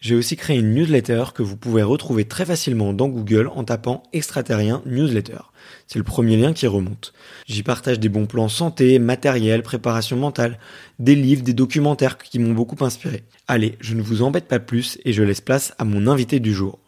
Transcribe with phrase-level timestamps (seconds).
[0.00, 4.04] j'ai aussi créé une newsletter que vous pouvez retrouver très facilement dans Google en tapant
[4.12, 5.38] extraterrien newsletter.
[5.86, 7.12] C'est le premier lien qui remonte.
[7.46, 10.58] J'y partage des bons plans santé, matériel, préparation mentale,
[10.98, 13.24] des livres, des documentaires qui m'ont beaucoup inspiré.
[13.48, 16.54] Allez, je ne vous embête pas plus et je laisse place à mon invité du
[16.54, 16.78] jour.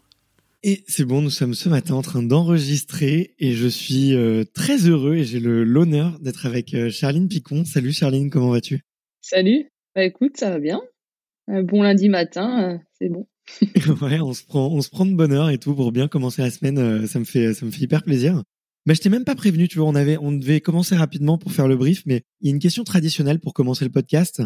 [0.62, 4.76] Et c'est bon, nous sommes ce matin en train d'enregistrer et je suis euh, très
[4.86, 7.64] heureux et j'ai l'honneur d'être avec euh, Charline Picon.
[7.64, 8.82] Salut Charline, comment vas-tu?
[9.22, 10.82] Salut, bah écoute, ça va bien.
[11.48, 13.26] Un bon lundi matin, euh, c'est bon.
[14.02, 16.42] ouais, on se prend, on se prend de bonne heure et tout pour bien commencer
[16.42, 17.06] la semaine.
[17.06, 18.42] ça me fait, ça me fait hyper plaisir.
[18.86, 21.52] Mais je t'ai même pas prévenu, tu vois, on avait, on devait commencer rapidement pour
[21.52, 24.42] faire le brief, mais il y a une question traditionnelle pour commencer le podcast.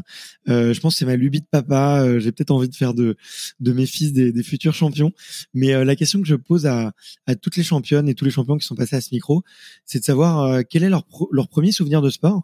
[0.48, 2.02] Euh, je pense que c'est ma lubie de papa.
[2.02, 3.16] Euh, j'ai peut-être envie de faire de,
[3.60, 5.12] de mes fils des, des futurs champions.
[5.54, 6.92] Mais euh, la question que je pose à,
[7.26, 9.44] à toutes les championnes et tous les champions qui sont passés à ce micro,
[9.84, 12.42] c'est de savoir euh, quel est leur, leur premier souvenir de sport?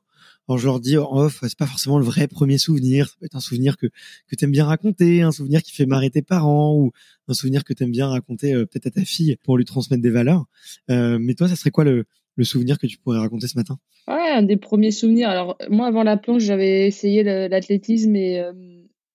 [0.50, 3.06] Alors je leur dis en off, c'est pas forcément le vrai premier souvenir.
[3.06, 3.86] Ça peut être un souvenir que
[4.26, 6.90] que t'aimes bien raconter, un souvenir qui fait marrer tes parents ou
[7.28, 10.10] un souvenir que t'aimes bien raconter euh, peut-être à ta fille pour lui transmettre des
[10.10, 10.46] valeurs.
[10.90, 13.78] Euh, mais toi, ça serait quoi le le souvenir que tu pourrais raconter ce matin?
[14.08, 15.28] Ouais, un des premiers souvenirs.
[15.28, 18.52] Alors moi, avant la planche, j'avais essayé l'athlétisme et euh,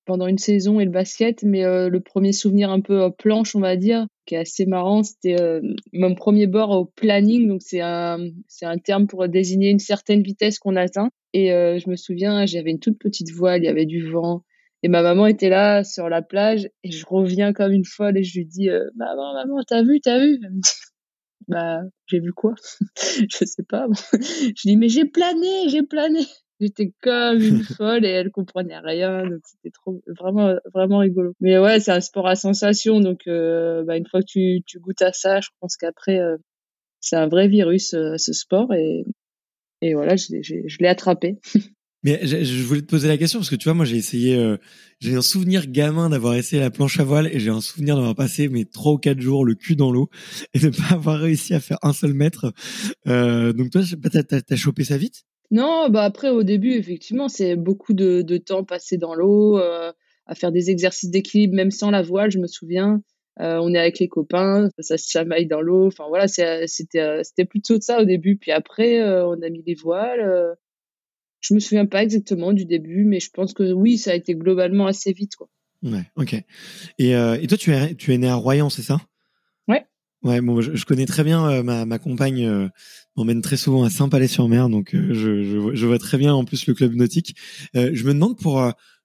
[0.05, 3.59] pendant une saison et le basket, mais euh, le premier souvenir un peu planche, on
[3.59, 5.61] va dire, qui est assez marrant, c'était euh,
[5.93, 7.47] mon premier bord au planning.
[7.47, 11.09] Donc c'est un c'est un terme pour désigner une certaine vitesse qu'on atteint.
[11.33, 14.43] Et euh, je me souviens, j'avais une toute petite voile, il y avait du vent.
[14.83, 18.23] Et ma maman était là sur la plage et je reviens comme une folle et
[18.23, 20.39] je lui dis maman maman t'as vu t'as vu?
[20.43, 20.69] Elle me dit
[21.47, 22.53] bah j'ai vu quoi?
[22.95, 26.19] Je sais pas je dis mais j'ai plané j'ai plané
[26.61, 31.33] J'étais comme une folle et elle comprenait rien, donc c'était trop vraiment vraiment rigolo.
[31.41, 34.79] Mais ouais, c'est un sport à sensation, donc euh, bah, une fois que tu, tu
[34.79, 36.37] goûtes à ça, je pense qu'après euh,
[37.01, 39.05] c'est un vrai virus euh, ce sport et
[39.81, 41.37] et voilà, je, je l'ai attrapé.
[42.03, 44.55] Mais je, voulais te poser la question parce que tu vois, moi j'ai essayé,
[44.99, 48.13] j'ai un souvenir gamin d'avoir essayé la planche à voile et j'ai un souvenir d'avoir
[48.13, 50.11] passé mes trois ou quatre jours le cul dans l'eau
[50.53, 52.53] et de pas avoir réussi à faire un seul mètre.
[53.07, 55.25] donc toi, t'as as chopé ça vite?
[55.51, 59.91] Non, bah après au début effectivement c'est beaucoup de, temps passé dans l'eau, euh,
[60.25, 62.31] à faire des exercices d'équilibre même sans la voile.
[62.31, 63.01] Je me souviens,
[63.39, 65.87] euh, on est avec les copains, ça se chamaille dans l'eau.
[65.87, 68.37] Enfin voilà, c'était euh, c'était plutôt de ça au début.
[68.37, 70.55] Puis après on a mis les voiles.
[71.41, 74.35] je me souviens pas exactement du début, mais je pense que oui ça a été
[74.35, 75.47] globalement assez vite quoi.
[75.83, 76.33] Ouais, ok.
[76.97, 78.99] Et, et toi tu es tu es né à Royan, c'est ça?
[80.25, 82.67] Ouais, bon, je, je, connais très bien euh, ma, ma compagne euh,
[83.15, 86.65] m'emmène très souvent à Saint-Palais-sur-Mer, donc euh, je, je, je, vois très bien en plus
[86.65, 87.35] le club nautique.
[87.75, 88.59] je me demande pour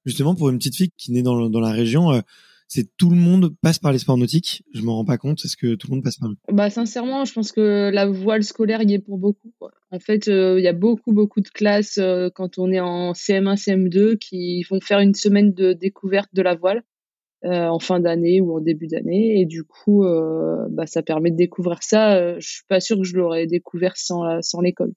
[0.06, 2.22] justement pour une petite fille qui naît dans, dans la région,
[2.70, 4.62] c'est tout le monde passe par les sports nautiques?
[4.72, 5.44] Je m'en rends pas compte.
[5.44, 8.80] Est-ce que tout le monde passe par Bah sincèrement, je pense que la voile scolaire
[8.82, 9.52] y est pour beaucoup.
[9.90, 13.12] En fait, euh, il y a beaucoup beaucoup de classes euh, quand on est en
[13.12, 16.84] CM1, CM2 qui vont faire une semaine de découverte de la voile
[17.44, 20.04] euh, en fin d'année ou en début d'année, et du coup,
[20.70, 22.38] bah ça permet de découvrir ça.
[22.38, 24.92] je suis pas sûre que je l'aurais découvert sans sans l'école.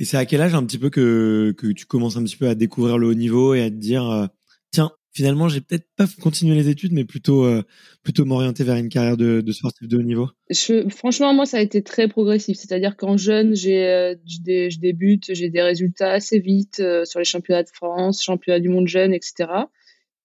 [0.00, 2.48] Et c'est à quel âge un petit peu que que tu commences un petit peu
[2.48, 4.28] à découvrir le haut niveau et à te dire
[4.70, 7.64] tiens finalement, j'ai peut-être pas continué les études, mais plutôt euh,
[8.04, 10.28] plutôt m'orienter vers une carrière de, de, sportif de haut niveau?
[10.48, 12.56] Je, franchement, moi, ça a été très progressif.
[12.56, 17.24] C'est-à-dire qu'en jeune, j'ai euh, je débute, j'ai des résultats assez vite euh, sur les
[17.24, 19.50] championnats de France, championnats du monde jeune, etc.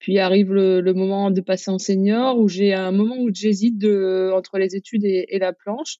[0.03, 3.83] Puis arrive le, le moment de passer en senior, où j'ai un moment où j'hésite
[4.33, 5.97] entre les études et, et la planche.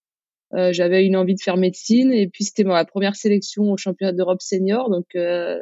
[0.54, 4.12] Euh, j'avais une envie de faire médecine et puis c'était ma première sélection au championnat
[4.12, 5.58] d'Europe senior donc euh,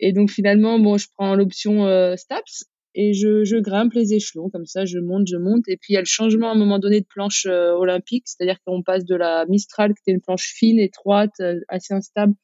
[0.00, 2.64] et donc finalement, bon, je prends l'option euh, STAPS
[2.94, 5.68] et je, je, grimpe les échelons comme ça, je monte, je monte.
[5.68, 8.24] Et puis il y a le changement à un moment donné de planche euh, olympique,
[8.26, 12.34] c'est-à-dire qu'on passe de la Mistral, qui était une planche fine, étroite, euh, assez instable,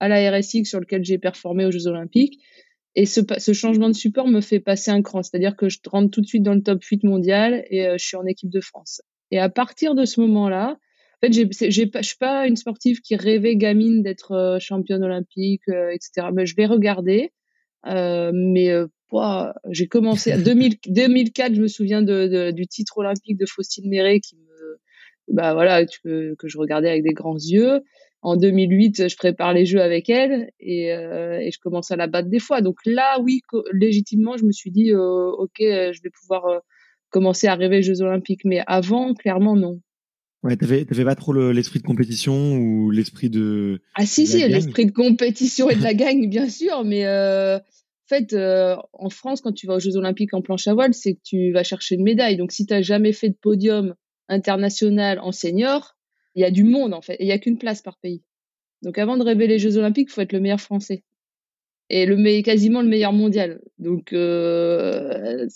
[0.00, 2.40] à la RSX sur lequel j'ai performé aux Jeux olympiques.
[2.96, 6.10] Et ce, ce, changement de support me fait passer un cran, c'est-à-dire que je rentre
[6.10, 9.00] tout de suite dans le top 8 mondial et je suis en équipe de France.
[9.30, 10.78] Et à partir de ce moment-là,
[11.24, 14.58] en fait, j'ai, j'ai pas, je suis pas une sportive qui rêvait gamine d'être euh,
[14.58, 16.28] championne olympique, euh, etc.
[16.32, 17.32] Mais je l'ai regardé.
[17.86, 18.86] Euh, mais euh,
[19.70, 23.88] j'ai commencé à 2000, 2004, je me souviens de, de, du titre olympique de Faustine
[23.88, 24.78] Méré qui me,
[25.28, 27.80] bah voilà, que, que je regardais avec des grands yeux.
[28.24, 32.30] En 2008, je prépare les jeux avec elle et, et je commence à la battre
[32.30, 32.62] des fois.
[32.62, 33.42] Donc là, oui,
[33.72, 36.62] légitimement, je me suis dit, ok, je vais pouvoir
[37.10, 38.44] commencer à rêver les Jeux Olympiques.
[38.44, 39.80] Mais avant, clairement, non.
[40.42, 43.80] Ouais, t'avais, t'avais pas trop l'esprit de compétition ou l'esprit de.
[43.94, 48.08] Ah si, si, l'esprit de compétition et de la gagne, bien sûr, mais euh, en
[48.08, 51.14] fait, euh, en France, quand tu vas aux Jeux Olympiques en planche à voile, c'est
[51.14, 52.36] que tu vas chercher une médaille.
[52.36, 53.94] Donc, si t'as jamais fait de podium
[54.28, 55.96] international en senior,
[56.34, 58.22] il y a du monde en fait, il y a qu'une place par pays.
[58.82, 61.02] Donc, avant de rêver les Jeux Olympiques, il faut être le meilleur français
[61.90, 63.60] et le quasiment le meilleur mondial.
[63.78, 65.46] Donc, euh,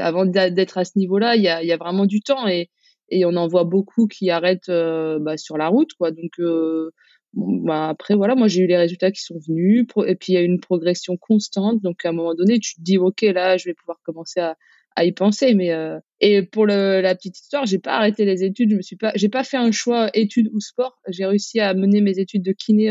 [0.00, 2.70] avant d'être à ce niveau-là, il y a, vraiment du temps et
[3.10, 6.90] et on en voit beaucoup qui arrêtent euh, bah, sur la route quoi donc euh,
[7.34, 10.38] bah, après voilà moi j'ai eu les résultats qui sont venus et puis il y
[10.38, 13.64] a une progression constante donc à un moment donné tu te dis ok là je
[13.64, 14.56] vais pouvoir commencer à,
[15.00, 18.44] à y penser mais euh, et pour le, la petite histoire j'ai pas arrêté les
[18.44, 21.60] études je me suis pas j'ai pas fait un choix études ou sport j'ai réussi
[21.60, 22.90] à mener mes études de kiné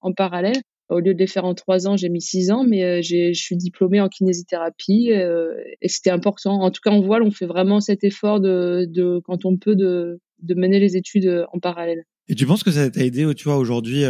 [0.00, 2.84] en parallèle au lieu de les faire en trois ans, j'ai mis six ans, mais
[2.84, 6.60] euh, je suis diplômée en kinésithérapie euh, et c'était important.
[6.60, 9.74] En tout cas, en voile, on fait vraiment cet effort de, de quand on peut
[9.74, 12.04] de, de mener les études euh, en parallèle.
[12.28, 14.02] Et tu penses que ça t'a aidé, tu vois, aujourd'hui,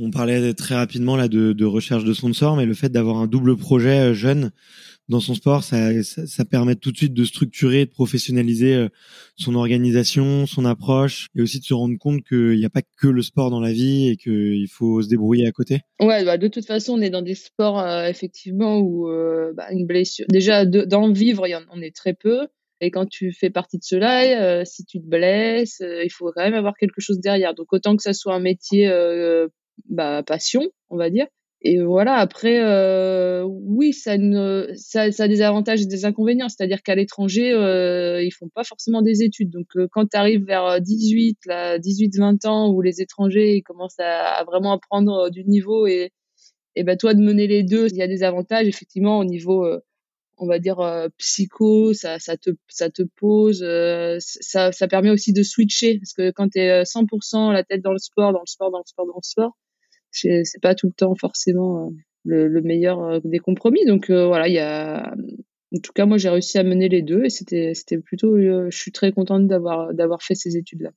[0.00, 3.56] on parlait très rapidement là de, recherche de sponsors, mais le fait d'avoir un double
[3.56, 4.50] projet jeune
[5.08, 5.90] dans son sport, ça,
[6.48, 8.88] permet tout de suite de structurer, de professionnaliser euh,
[9.36, 13.08] son organisation, son approche, et aussi de se rendre compte qu'il n'y a pas que
[13.08, 15.80] le sport dans la vie et qu'il faut se débrouiller à côté.
[16.00, 19.66] Ouais, bah de toute façon, on est dans des sports euh, effectivement où euh, bah,
[19.72, 22.46] une blessure, déjà d'en vivre, y en, on est très peu.
[22.80, 26.54] Et quand tu fais partie de cela, si tu te blesses, il faut quand même
[26.54, 27.54] avoir quelque chose derrière.
[27.54, 28.88] Donc autant que ça soit un métier
[29.88, 31.26] bah, passion, on va dire,
[31.62, 36.48] et voilà, après, euh, oui, ça, ne, ça, ça, a des avantages et des inconvénients.
[36.48, 39.50] C'est-à-dire qu'à l'étranger, euh, ils font pas forcément des études.
[39.50, 43.62] Donc, euh, quand tu arrives vers 18, là, 18, 20 ans, où les étrangers ils
[43.62, 46.12] commencent à, vraiment apprendre du niveau et,
[46.76, 49.66] et ben toi de mener les deux, il y a des avantages effectivement au niveau,
[49.66, 49.80] euh,
[50.38, 50.78] on va dire
[51.18, 53.60] psycho, ça, ça te, ça te pose,
[54.20, 57.92] ça, ça permet aussi de switcher parce que quand tu es 100% la tête dans
[57.92, 59.56] le sport, dans le sport, dans le sport, dans le sport
[60.12, 61.90] c'est pas tout le temps forcément euh,
[62.24, 63.84] le, le meilleur euh, des compromis.
[63.86, 65.14] Donc euh, voilà, il y a
[65.74, 68.76] en tout cas moi j'ai réussi à mener les deux et c'était c'était plutôt je
[68.76, 70.90] suis très contente d'avoir d'avoir fait ces études là.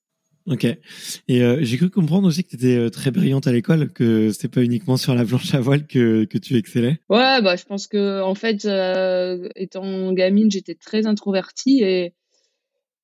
[0.46, 0.66] Ok.
[0.66, 4.50] Et euh, j'ai cru comprendre aussi que tu étais très brillante à l'école, que c'était
[4.50, 7.00] pas uniquement sur la planche à voile que, que tu excellais.
[7.10, 8.68] Ouais, bah je pense que en fait,
[9.56, 12.14] étant gamine, j'étais très introvertie et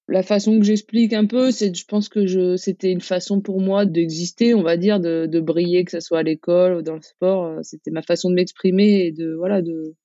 [0.10, 3.62] la façon que j'explique un peu, c'est, je pense que je, c'était une façon pour
[3.62, 6.96] moi d'exister, on va dire, de, de briller, que ce soit à l'école ou dans
[6.96, 7.46] le sport.
[7.46, 9.96] Euh, c'était ma façon de m'exprimer et de, voilà, de,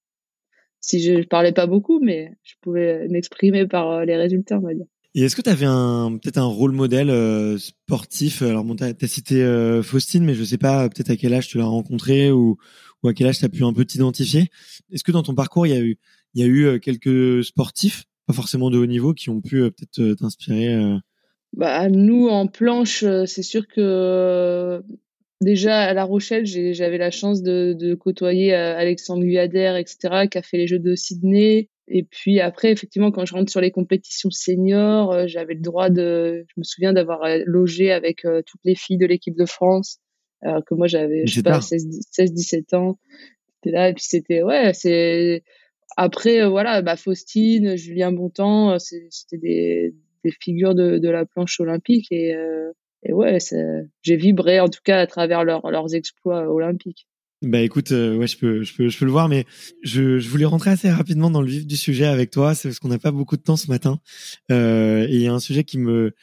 [0.80, 4.74] si je parlais pas beaucoup, mais je pouvais m'exprimer par euh, les résultats, on va
[4.74, 4.86] dire.
[5.14, 8.42] Et est-ce que tu avais un peut-être un rôle modèle euh, sportif?
[8.42, 11.56] Alors bon, t'as as cité Faustine, mais je sais pas peut-être à quel âge tu
[11.58, 12.56] l'as rencontré ou,
[13.02, 14.48] ou à quel âge tu as pu un peu t'identifier.
[14.90, 15.98] Est-ce que dans ton parcours il y a eu
[16.34, 18.06] il y a eu quelques sportifs?
[18.26, 20.96] Pas forcément de haut niveau qui ont pu euh, peut-être euh, t'inspirer euh
[21.52, 24.82] bah, nous, en planche, c'est sûr que
[25.40, 30.42] déjà à La Rochelle, j'avais la chance de, de côtoyer Alexandre Guyader, etc., qui a
[30.42, 31.68] fait les Jeux de Sydney.
[31.86, 36.44] Et puis après, effectivement, quand je rentre sur les compétitions seniors, j'avais le droit de,
[36.48, 40.00] je me souviens d'avoir logé avec toutes les filles de l'équipe de France,
[40.42, 42.98] alors que moi j'avais, je sais pas, 16, 16, 17 ans.
[43.62, 45.44] C'était là, et puis c'était, ouais, c'est,
[45.96, 52.06] après, voilà, bah, Faustine, Julien Bontemps, c'était des, des figures de, de la planche olympique
[52.10, 52.34] et,
[53.04, 53.38] et ouais,
[54.02, 57.06] j'ai vibré en tout cas à travers leurs exploits olympiques.
[57.42, 59.44] Bah écoute, euh, ouais, je peux, je peux, je peux le voir, mais
[59.82, 62.78] je, je voulais rentrer assez rapidement dans le vif du sujet avec toi, c'est parce
[62.78, 64.00] qu'on n'a pas beaucoup de temps ce matin,
[64.50, 66.14] euh, et il y a un sujet qui me,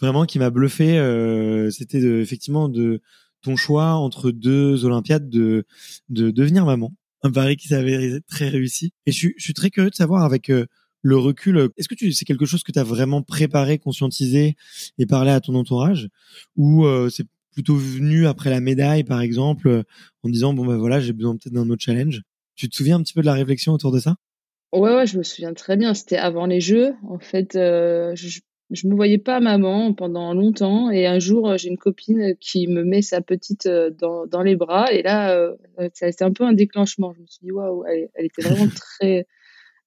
[0.00, 3.00] vraiment, qui m'a bluffé, euh, c'était effectivement de
[3.40, 5.64] ton choix entre deux Olympiades de,
[6.10, 6.92] de devenir maman,
[7.26, 10.66] un pari qui s'avère très réussi, et je, suis très curieux de savoir avec euh,
[11.02, 14.56] le recul, est-ce que c'est quelque chose que tu as vraiment préparé, conscientisé
[14.98, 16.08] et parlé à ton entourage,
[16.56, 19.82] ou euh, c'est plutôt venu après la médaille, par exemple, euh,
[20.22, 22.22] en disant bon ben voilà, j'ai besoin peut-être d'un autre challenge?
[22.54, 24.16] Tu te souviens un petit peu de la réflexion autour de ça?
[24.72, 25.94] Ouais, ouais, je me souviens très bien.
[25.94, 26.94] C'était avant les Jeux.
[27.08, 28.40] En fait, euh, je,
[28.70, 32.66] je me voyais pas maman pendant longtemps, et un jour, euh, j'ai une copine qui
[32.66, 35.50] me met sa petite dans, dans les bras, et là,
[35.94, 37.12] ça a été un peu un déclenchement.
[37.14, 39.26] Je me suis dit waouh, elle, elle, était vraiment très,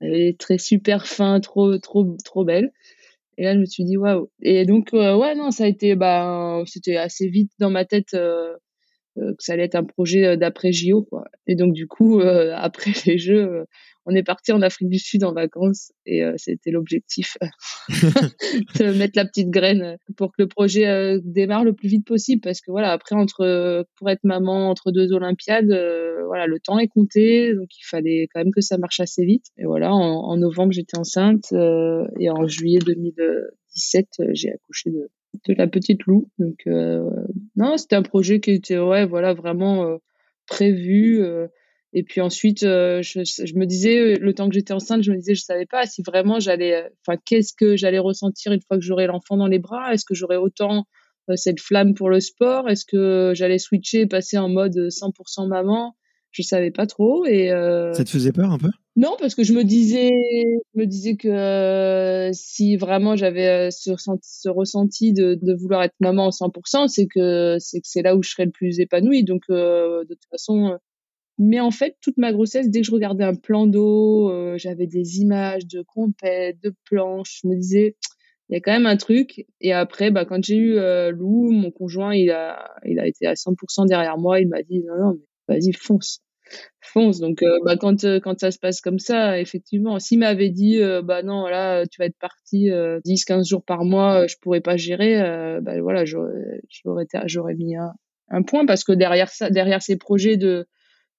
[0.02, 2.72] elle est très super fin, trop, trop, trop belle.
[3.40, 4.30] Et là, je me suis dit, waouh.
[4.42, 8.14] Et donc, euh, ouais, non, ça a été, bah, c'était assez vite dans ma tête
[8.14, 8.54] euh,
[9.18, 11.24] euh, que ça allait être un projet d'après JO, quoi.
[11.48, 12.20] Et donc, du coup,
[12.56, 13.66] après les Jeux,
[14.10, 17.38] on est parti en Afrique du Sud en vacances et c'était l'objectif
[17.90, 22.42] de mettre la petite graine pour que le projet démarre le plus vite possible.
[22.42, 25.72] Parce que voilà après entre pour être maman entre deux Olympiades
[26.26, 27.54] voilà le temps est compté.
[27.54, 29.46] Donc il fallait quand même que ça marche assez vite.
[29.58, 35.10] Et voilà en, en novembre j'étais enceinte et en juillet 2017 j'ai accouché de
[35.48, 36.30] de la petite Lou.
[36.40, 36.66] Donc
[37.56, 40.00] non c'était un projet qui était ouais voilà vraiment
[40.48, 41.24] prévu
[41.92, 45.12] et puis ensuite, euh, je, je, me disais, euh, le temps que j'étais enceinte, je
[45.12, 48.62] me disais, je savais pas si vraiment j'allais, euh, enfin, qu'est-ce que j'allais ressentir une
[48.62, 50.86] fois que j'aurais l'enfant dans les bras Est-ce que j'aurais autant
[51.36, 52.70] cette flamme pour le sport?
[52.70, 55.96] Est-ce que j'allais switcher, passer en mode 100% maman?
[56.32, 57.26] Je savais pas trop.
[57.26, 57.50] Et
[57.94, 58.70] ça te faisait peur un peu?
[58.96, 60.10] Non, parce que je me disais,
[60.74, 63.92] je me disais que si vraiment j'avais ce,
[64.24, 68.16] ce, ressenti de, de, vouloir être maman à 100%, c'est que c'est que c'est là
[68.16, 69.24] où je serais le plus épanouie.
[69.24, 70.80] Donc de toute façon
[71.40, 74.88] mais en fait, toute ma grossesse, dès que je regardais un plan d'eau, euh, j'avais
[74.88, 77.40] des images de compètes, de planches.
[77.44, 77.96] Je me disais,
[78.50, 79.46] il y a quand même un truc.
[79.62, 83.26] Et après, bah, quand j'ai eu euh, Lou, mon conjoint, il a, il a été
[83.26, 84.42] à 100% derrière moi.
[84.42, 86.20] Il m'a dit, non, non, mais vas-y, fonce.
[86.82, 87.20] Fonce.
[87.20, 90.80] Donc, euh, bah, quand, euh, quand ça se passe comme ça, effectivement, s'il m'avait dit,
[91.04, 92.70] bah non, là, tu vas être parti
[93.06, 95.22] 10, 15 jours par mois, je pourrais pas gérer,
[95.62, 96.62] bah voilà, j'aurais,
[97.28, 97.94] j'aurais mis un,
[98.30, 100.68] un point parce que derrière ça, derrière ces projets de,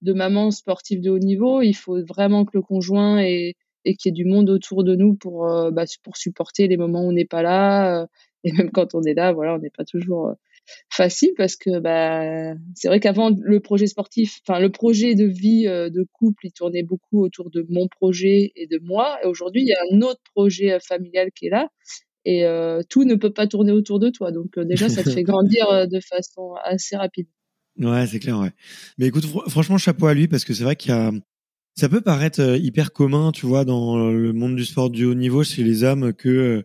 [0.02, 4.11] de maman sportive de haut niveau, il faut vraiment que le conjoint et, et qu'il
[4.11, 7.09] y ait du monde autour de nous pour, euh, bah, pour supporter les moments où
[7.09, 8.02] on n'est pas là.
[8.02, 8.07] Euh,
[8.45, 10.35] et même quand on est là, voilà, on n'est pas toujours euh,
[10.90, 15.64] facile parce que bah, c'est vrai qu'avant le projet sportif, enfin le projet de vie
[15.64, 19.19] de couple, il tournait beaucoup autour de mon projet et de moi.
[19.23, 21.69] Et aujourd'hui, il y a un autre projet familial qui est là.
[22.25, 22.45] Et
[22.88, 24.30] tout ne peut pas tourner autour de toi.
[24.30, 27.26] Donc déjà, ça te fait grandir de façon assez rapide.
[27.80, 28.52] Ouais, c'est clair, ouais.
[28.99, 31.10] Mais écoute, franchement, chapeau à lui parce que c'est vrai qu'il y a,
[31.76, 35.14] ça peut paraître euh, hyper commun, tu vois, dans le monde du sport du haut
[35.14, 36.62] niveau chez les hommes que euh,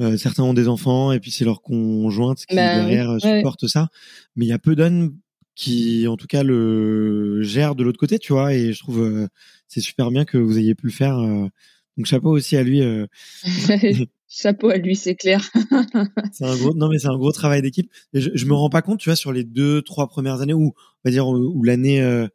[0.00, 3.66] euh certains ont des enfants et puis c'est leur conjointe qui bah derrière euh, supporte
[3.66, 3.88] ça.
[4.36, 5.16] Mais il y a peu d'hommes
[5.56, 8.54] qui, en tout cas, le gèrent de l'autre côté, tu vois.
[8.54, 9.28] Et je trouve
[9.68, 11.18] c'est super bien que vous ayez pu le faire.
[11.96, 12.82] Donc chapeau aussi à lui.
[14.36, 15.48] Chapeau à lui, c'est clair.
[16.32, 17.88] c'est un gros, non mais c'est un gros travail d'équipe.
[18.14, 20.74] Je, je me rends pas compte, tu vois, sur les deux, trois premières années où,
[20.74, 22.26] on va dire, où l'année, euh,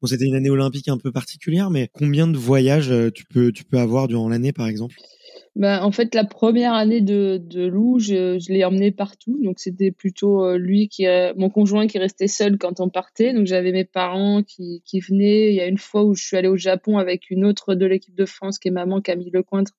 [0.00, 3.50] bon, c'était une année olympique un peu particulière, mais combien de voyages euh, tu peux,
[3.50, 4.94] tu peux avoir durant l'année, par exemple?
[5.58, 9.38] Ben, en fait, la première année de, de Lou, je, je l'ai emmené partout.
[9.42, 11.04] Donc, c'était plutôt euh, lui qui,
[11.36, 13.34] mon conjoint qui restait seul quand on partait.
[13.34, 15.50] Donc, j'avais mes parents qui, qui venaient.
[15.50, 17.84] Il y a une fois où je suis allée au Japon avec une autre de
[17.84, 19.72] l'équipe de France, qui est maman Camille Lecointre,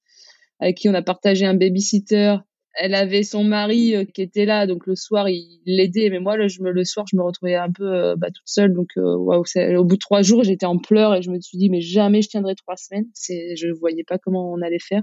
[0.59, 2.35] avec qui on a partagé un babysitter.
[2.75, 6.37] Elle avait son mari euh, qui était là, donc le soir il l'aidait, mais moi
[6.37, 8.73] le, je me, le soir je me retrouvais un peu euh, bah, toute seule.
[8.73, 9.43] Donc euh, waouh,
[9.77, 12.21] au bout de trois jours j'étais en pleurs et je me suis dit mais jamais
[12.21, 13.07] je tiendrai trois semaines.
[13.13, 15.01] C'est, je voyais pas comment on allait faire.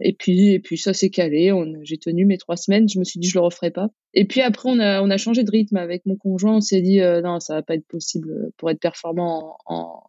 [0.00, 1.52] Et puis et puis ça s'est calé.
[1.82, 2.88] j'ai tenu mes trois semaines.
[2.88, 3.88] Je me suis dit je le referai pas.
[4.12, 6.56] Et puis après on a on a changé de rythme avec mon conjoint.
[6.56, 10.02] On s'est dit non ça va pas être possible pour être performant en, en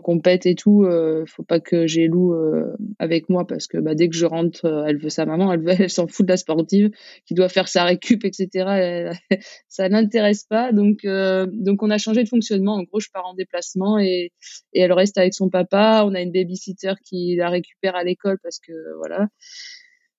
[0.00, 3.94] compète et tout, euh, faut pas que j'ai Lou euh, avec moi parce que bah,
[3.94, 6.32] dès que je rentre, euh, elle veut sa maman, elle, veut, elle s'en fout de
[6.32, 6.90] la sportive
[7.26, 9.12] qui doit faire sa récup, etc.
[9.68, 10.72] ça n'intéresse pas.
[10.72, 12.74] Donc, euh, donc on a changé de fonctionnement.
[12.76, 14.32] En gros, je pars en déplacement et,
[14.72, 16.04] et elle reste avec son papa.
[16.06, 19.28] On a une babysitter qui la récupère à l'école parce que voilà.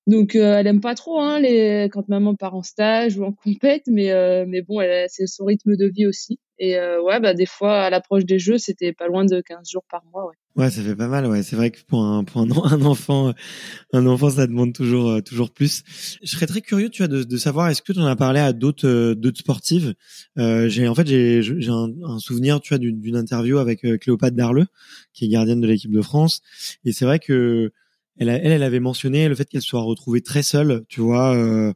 [0.05, 3.31] Donc euh, elle aime pas trop hein, les quand maman part en stage ou en
[3.31, 6.39] compète, mais euh, mais bon, c'est son rythme de vie aussi.
[6.59, 9.69] Et euh, ouais, bah des fois à l'approche des jeux, c'était pas loin de 15
[9.69, 10.25] jours par mois.
[10.25, 11.25] Ouais, ouais ça fait pas mal.
[11.25, 13.33] Ouais, c'est vrai que pour un pour un, enfant,
[13.93, 15.83] un enfant, ça demande toujours toujours plus.
[16.21, 18.41] Je serais très curieux, tu vois, de, de savoir est-ce que tu en as parlé
[18.41, 19.93] à d'autres d'autres sportives?
[20.35, 24.67] j'ai en fait j'ai j'ai un, un, souvenir, tu vois, d'une interview avec Cléopâtre Darleux,
[25.13, 26.41] qui est gardienne de l'équipe de France.
[26.83, 27.71] Et c'est vrai que
[28.17, 31.73] elle, elle, elle, avait mentionné le fait qu'elle soit retrouvée très seule, tu vois, euh,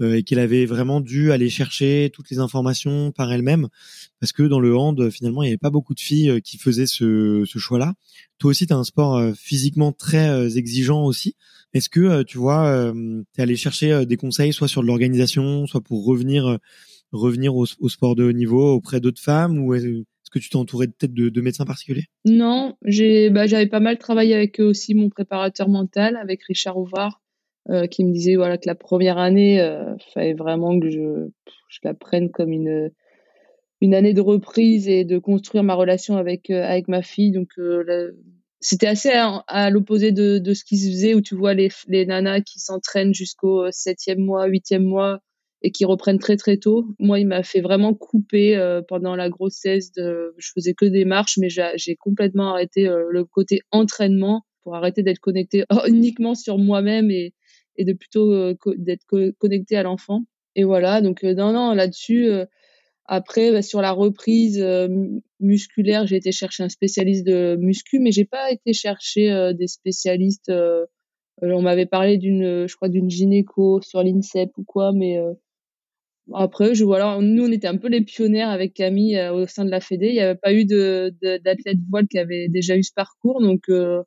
[0.00, 3.68] euh, et qu'elle avait vraiment dû aller chercher toutes les informations par elle-même,
[4.20, 6.58] parce que dans le hand, finalement, il n'y avait pas beaucoup de filles euh, qui
[6.58, 7.94] faisaient ce, ce choix-là.
[8.38, 11.36] Toi aussi, tu as un sport euh, physiquement très exigeant aussi.
[11.72, 16.06] Est-ce que, tu vois, tu es allé chercher des conseils, soit sur l'organisation, soit pour
[16.06, 16.58] revenir
[17.12, 19.74] revenir au, au, sport de haut niveau auprès d'autres femmes, ou
[20.26, 22.06] est-ce que tu t'es entouré peut-être de, de, médecins particuliers?
[22.24, 27.22] Non, bah, j'avais pas mal travaillé avec aussi mon préparateur mental, avec Richard Ouvard,
[27.70, 31.28] euh, qui me disait voilà que la première année, euh, fallait vraiment que je,
[31.68, 32.90] je la prenne comme une
[33.80, 37.30] une année de reprise et de construire ma relation avec euh, avec ma fille.
[37.30, 37.50] Donc
[38.58, 42.04] c'était assez à, l'opposé de, de ce qui se faisait où tu vois les, les
[42.04, 45.20] nanas qui s'entraînent jusqu'au septième mois, huitième mois
[45.62, 46.86] et qui reprennent très très tôt.
[46.98, 49.92] Moi, il m'a fait vraiment couper euh, pendant la grossesse.
[49.92, 54.74] De, je faisais que des marches, mais j'ai complètement arrêté euh, le côté entraînement pour
[54.74, 57.32] arrêter d'être connecté uniquement sur moi-même et,
[57.76, 59.04] et de plutôt euh, d'être
[59.38, 60.22] connecté à l'enfant.
[60.54, 62.30] Et voilà, donc non, non, là-dessus.
[63.04, 64.64] après, bah, sur la reprise
[65.38, 70.50] musculaire, j'ai été chercher un spécialiste de muscu, mais j'ai pas été chercher des spécialistes.
[71.42, 75.18] on m'avait parlé d'une, je crois, d'une gynéco sur l'INSEP ou quoi, mais
[76.34, 79.64] après, je voilà, nous on était un peu les pionnières avec Camille euh, au sein
[79.64, 80.08] de la Fédé.
[80.08, 84.02] Il n'y avait pas eu d'athlète voile qui avait déjà eu ce parcours, donc euh,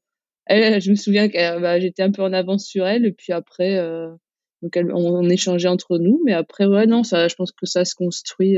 [0.46, 3.06] elle, je me souviens que bah, j'étais un peu en avance sur elle.
[3.06, 4.10] Et puis après, euh,
[4.62, 7.86] donc on, on, échangeait entre nous, mais après ouais non, ça, je pense que ça
[7.86, 8.58] se construit,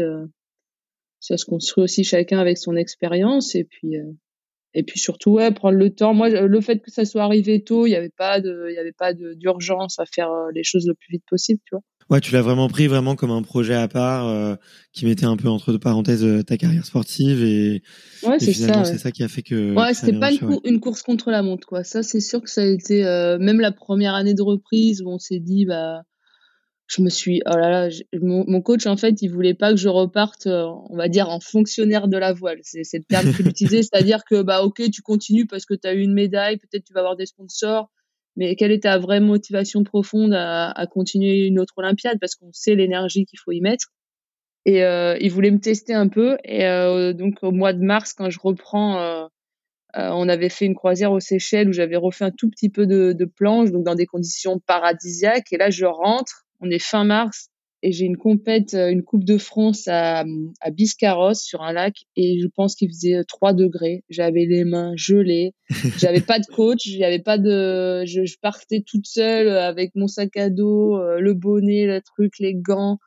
[1.20, 3.96] ça se construit aussi chacun avec son expérience et puis
[4.74, 6.14] et puis surtout ouais prendre le temps.
[6.14, 8.80] Moi, le fait que ça soit arrivé tôt, il n'y avait pas de, il y
[8.80, 11.84] avait pas d'urgence à faire les choses le plus vite possible, tu vois.
[12.12, 14.56] Ouais, tu l'as vraiment pris vraiment comme un projet à part euh,
[14.92, 17.84] qui mettait un peu entre deux parenthèses euh, ta carrière sportive et,
[18.24, 18.84] ouais, c'est ça.
[18.84, 19.74] C'est ça qui a fait que.
[19.74, 21.86] Ouais, c'était pas une, une, course contre la montre, quoi.
[21.86, 25.08] Ça, c'est sûr que ça a été euh, même la première année de reprise où
[25.08, 26.02] on s'est dit, bah,
[26.88, 27.90] je me suis, oh là là,
[28.22, 31.40] mon, mon, coach en fait, il voulait pas que je reparte, on va dire, en
[31.40, 32.60] fonctionnaire de la voile.
[32.64, 35.94] C'est le terme qu'il utilisait, c'est-à-dire que bah, ok, tu continues parce que tu as
[35.94, 37.90] eu une médaille, peut-être tu vas avoir des sponsors
[38.36, 42.18] mais quelle est ta vraie motivation profonde à, à continuer une autre Olympiade?
[42.20, 43.88] Parce qu'on sait l'énergie qu'il faut y mettre.
[44.66, 46.38] Et euh, il voulait me tester un peu.
[46.44, 49.26] Et euh, donc au mois de mars, quand je reprends, euh,
[49.98, 52.88] euh on avait fait une croisière aux Seychelles où j'avais refait un tout petit peu
[52.88, 55.52] de, de planche, donc dans des conditions paradisiaques.
[55.52, 56.46] Et là, je rentre.
[56.62, 57.51] On est fin mars
[57.84, 60.24] et j'ai une compète, euh, une Coupe de France à,
[60.62, 64.04] à Biscarrosse sur un lac et je pense qu'il faisait 3 degrés.
[64.10, 65.54] J'avais les mains gelées,
[65.98, 70.38] j'avais pas de coach, j'avais pas de, je, je, partais toute seule avec mon sac
[70.38, 73.00] à dos, euh, le bonnet, le truc, les gants,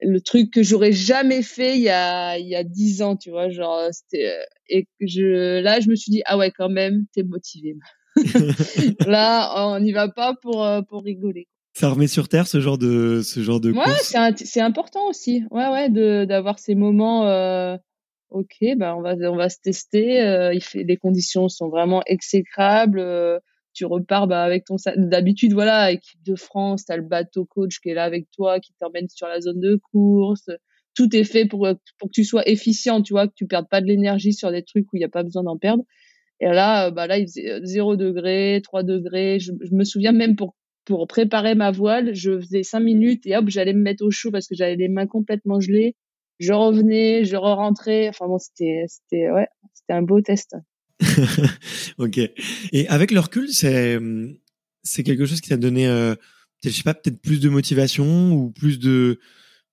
[0.00, 3.30] le truc que j'aurais jamais fait il y a il y a 10 ans, tu
[3.30, 7.06] vois, genre c'était euh, et je là je me suis dit ah ouais quand même
[7.14, 7.76] t'es motivé.
[9.06, 13.22] là on n'y va pas pour pour rigoler ça remet sur terre ce genre de
[13.22, 15.44] ce genre de ouais c'est important aussi.
[15.50, 17.76] Ouais ouais de d'avoir ces moments euh,
[18.30, 22.02] ok bah on va on va se tester euh, il fait les conditions sont vraiment
[22.06, 23.38] exécrables euh,
[23.72, 27.88] tu repars bah avec ton d'habitude voilà équipe de France t'as le bateau coach qui
[27.88, 30.50] est là avec toi qui t'emmène sur la zone de course.
[30.94, 31.66] Tout est fait pour
[31.98, 34.62] pour que tu sois efficient tu vois que tu perdes pas de l'énergie sur des
[34.62, 35.84] trucs où il y a pas besoin d'en perdre.
[36.38, 40.36] Et là bah là il faisait 0 degré 3 degrés je, je me souviens même
[40.36, 44.10] pour pour préparer ma voile, je faisais cinq minutes et hop, j'allais me mettre au
[44.10, 45.96] chaud parce que j'avais les mains complètement gelées.
[46.38, 48.08] Je revenais, je re-rentrais.
[48.08, 50.56] Enfin bon, c'était, c'était, ouais, c'était un beau test.
[51.98, 52.18] ok.
[52.72, 53.98] Et avec le recul, c'est,
[54.82, 56.14] c'est quelque chose qui t'a donné, euh,
[56.64, 59.20] je sais pas, peut-être plus de motivation ou plus de,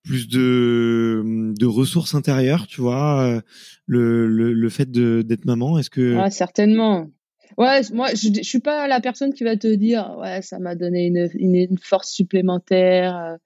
[0.02, 3.40] plus de, de ressources intérieures, tu vois, euh,
[3.86, 5.78] le, le, le fait de, d'être maman.
[5.78, 7.10] Est-ce que ah, certainement,
[7.58, 10.74] Ouais, moi, je, je suis pas la personne qui va te dire, ouais, ça m'a
[10.74, 13.16] donné une, une, une, force supplémentaire.
[13.16, 13.36] Euh,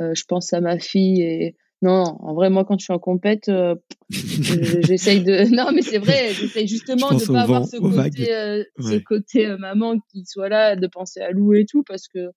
[0.00, 2.98] euh je pense à ma fille et Non, en vrai, moi, quand je suis en
[2.98, 3.74] compète, euh,
[4.10, 5.54] j'essaye de.
[5.54, 9.46] Non, mais c'est vrai, j'essaye justement de ne pas avoir ce côté, euh, ce côté
[9.46, 12.30] euh, maman qui soit là, de penser à Lou et tout, parce que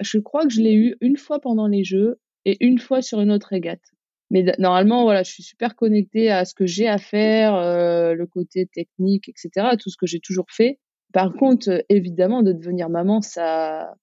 [0.00, 3.20] je crois que je l'ai eu une fois pendant les Jeux et une fois sur
[3.20, 3.82] une autre régate.
[4.30, 8.66] Mais normalement, voilà, je suis super connectée à ce que j'ai à faire, le côté
[8.66, 10.78] technique, etc., tout ce que j'ai toujours fait.
[11.12, 13.94] Par contre, évidemment, de devenir maman, ça,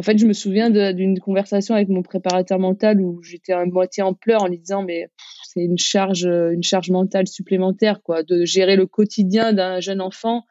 [0.00, 4.02] en fait, je me souviens d'une conversation avec mon préparateur mental où j'étais à moitié
[4.02, 5.08] en pleurs en lui disant mais
[5.44, 10.44] c'est une charge, une charge mentale supplémentaire quoi, de gérer le quotidien d'un jeune enfant.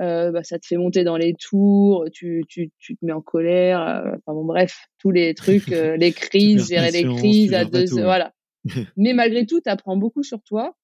[0.00, 3.20] Euh, bah, ça te fait monter dans les tours, tu, tu, tu te mets en
[3.20, 7.64] colère, euh, enfin bon bref, tous les trucs, euh, les crises, gérer les crises à
[7.64, 8.32] deux, voilà.
[8.96, 10.74] Mais malgré tout, tu apprends beaucoup sur toi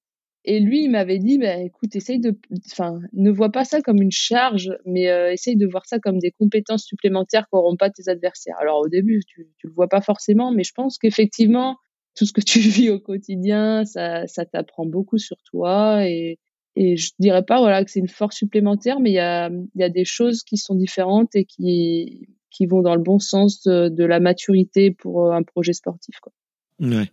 [0.45, 2.39] et lui, il m'avait dit, bah, écoute, essaye de,
[2.71, 6.19] enfin, ne vois pas ça comme une charge, mais euh, essaye de voir ça comme
[6.19, 8.57] des compétences supplémentaires qu'auront pas tes adversaires.
[8.59, 11.77] Alors au début, tu, tu le vois pas forcément, mais je pense qu'effectivement,
[12.15, 16.39] tout ce que tu vis au quotidien, ça, ça t'apprend beaucoup sur toi et,
[16.81, 19.83] et je dirais pas voilà que c'est une force supplémentaire, mais il y a, y
[19.83, 24.05] a des choses qui sont différentes et qui, qui vont dans le bon sens de,
[24.05, 26.19] la maturité pour un projet sportif.
[26.21, 26.33] Quoi.
[26.81, 27.11] Ouais.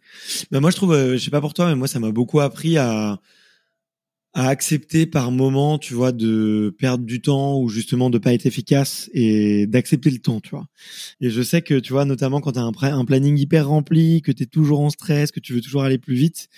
[0.51, 2.39] Ben moi je trouve, euh, je sais pas pour toi, mais moi ça m'a beaucoup
[2.39, 3.19] appris à
[4.37, 8.45] à accepter par moment, tu vois, de perdre du temps ou justement de pas être
[8.45, 10.67] efficace et d'accepter le temps, tu vois.
[11.21, 14.21] Et je sais que, tu vois, notamment quand tu as un, un, planning hyper rempli,
[14.21, 16.49] que tu es toujours en stress, que tu veux toujours aller plus vite,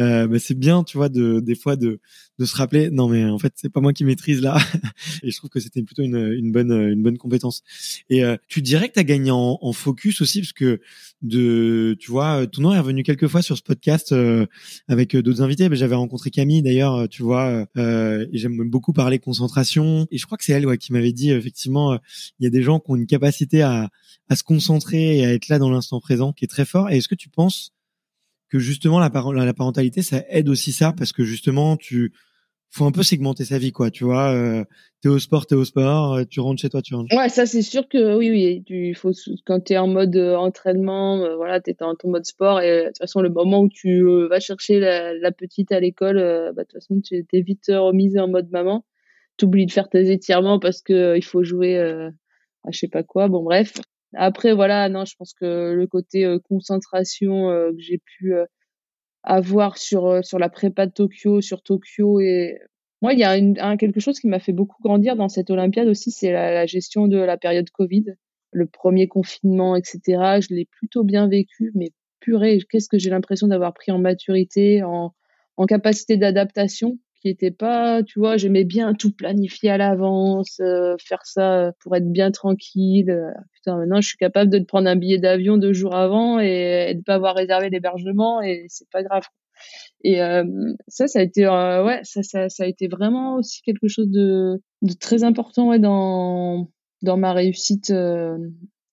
[0.00, 2.00] euh, bah, c'est bien, tu vois, de des fois de
[2.38, 4.58] de se rappeler non mais en fait c'est pas moi qui maîtrise là.
[5.22, 7.62] Et je trouve que c'était plutôt une, une bonne une bonne compétence.
[8.10, 10.80] Et euh, tu dirais que tu as gagné en, en, focus aussi parce que
[11.22, 14.46] de tu vois ton nom est revenu quelques fois sur ce podcast euh,
[14.86, 15.68] avec euh, d'autres invités.
[15.72, 20.06] J'avais rencontré Camille d'ailleurs tu vois euh, et j'aime beaucoup parler concentration.
[20.10, 21.98] Et je crois que c'est elle ouais, qui m'avait dit effectivement
[22.38, 23.90] il y a des gens qui ont une capacité à
[24.28, 26.90] à se concentrer et à être là dans l'instant présent qui est très fort.
[26.90, 27.72] Et est-ce que tu penses
[28.50, 30.92] que justement la parentalité ça aide aussi ça?
[30.92, 32.12] Parce que justement tu
[32.70, 33.90] faut un peu segmenter sa vie, quoi.
[33.90, 34.64] Tu vois, euh,
[35.00, 37.14] t'es au sport, t'es au sport, euh, tu rentres chez toi, tu rentres.
[37.16, 38.62] Ouais, ça c'est sûr que oui, oui.
[38.66, 39.12] Tu faut
[39.46, 42.86] quand t'es en mode euh, entraînement, euh, voilà, t'es dans ton mode sport et de
[42.88, 46.16] toute façon le moment où tu vas chercher la, la petite à l'école,
[46.54, 48.84] bah de toute façon tu t'es vite remise en mode maman.
[49.36, 52.10] T'oublies de faire tes étirements parce que il faut jouer à
[52.70, 53.28] je sais pas quoi.
[53.28, 53.74] Bon bref.
[54.14, 58.34] Après voilà, non, je pense que le côté concentration que j'ai pu
[59.28, 62.58] avoir sur euh, sur la prépa de Tokyo, sur Tokyo et
[63.02, 65.50] moi il y a une, un, quelque chose qui m'a fait beaucoup grandir dans cette
[65.50, 68.06] Olympiade aussi, c'est la, la, gestion de la période Covid,
[68.52, 70.00] le premier confinement, etc.
[70.40, 74.82] Je l'ai plutôt bien vécu, mais purée, qu'est-ce que j'ai l'impression d'avoir pris en maturité,
[74.82, 75.14] en,
[75.58, 80.96] en capacité d'adaptation qui était pas, tu vois, j'aimais bien tout planifier à l'avance, euh,
[80.98, 83.14] faire ça euh, pour être bien tranquille.
[83.54, 87.02] putain, maintenant, je suis capable de prendre un billet d'avion deux jours avant et, de
[87.02, 89.24] pas avoir réservé l'hébergement et c'est pas grave.
[90.04, 90.44] Et euh,
[90.86, 94.60] ça, ça a été, ouais, ça, ça, ça a été vraiment aussi quelque chose de,
[95.00, 96.70] très important, dans
[97.02, 97.92] dans ma réussite.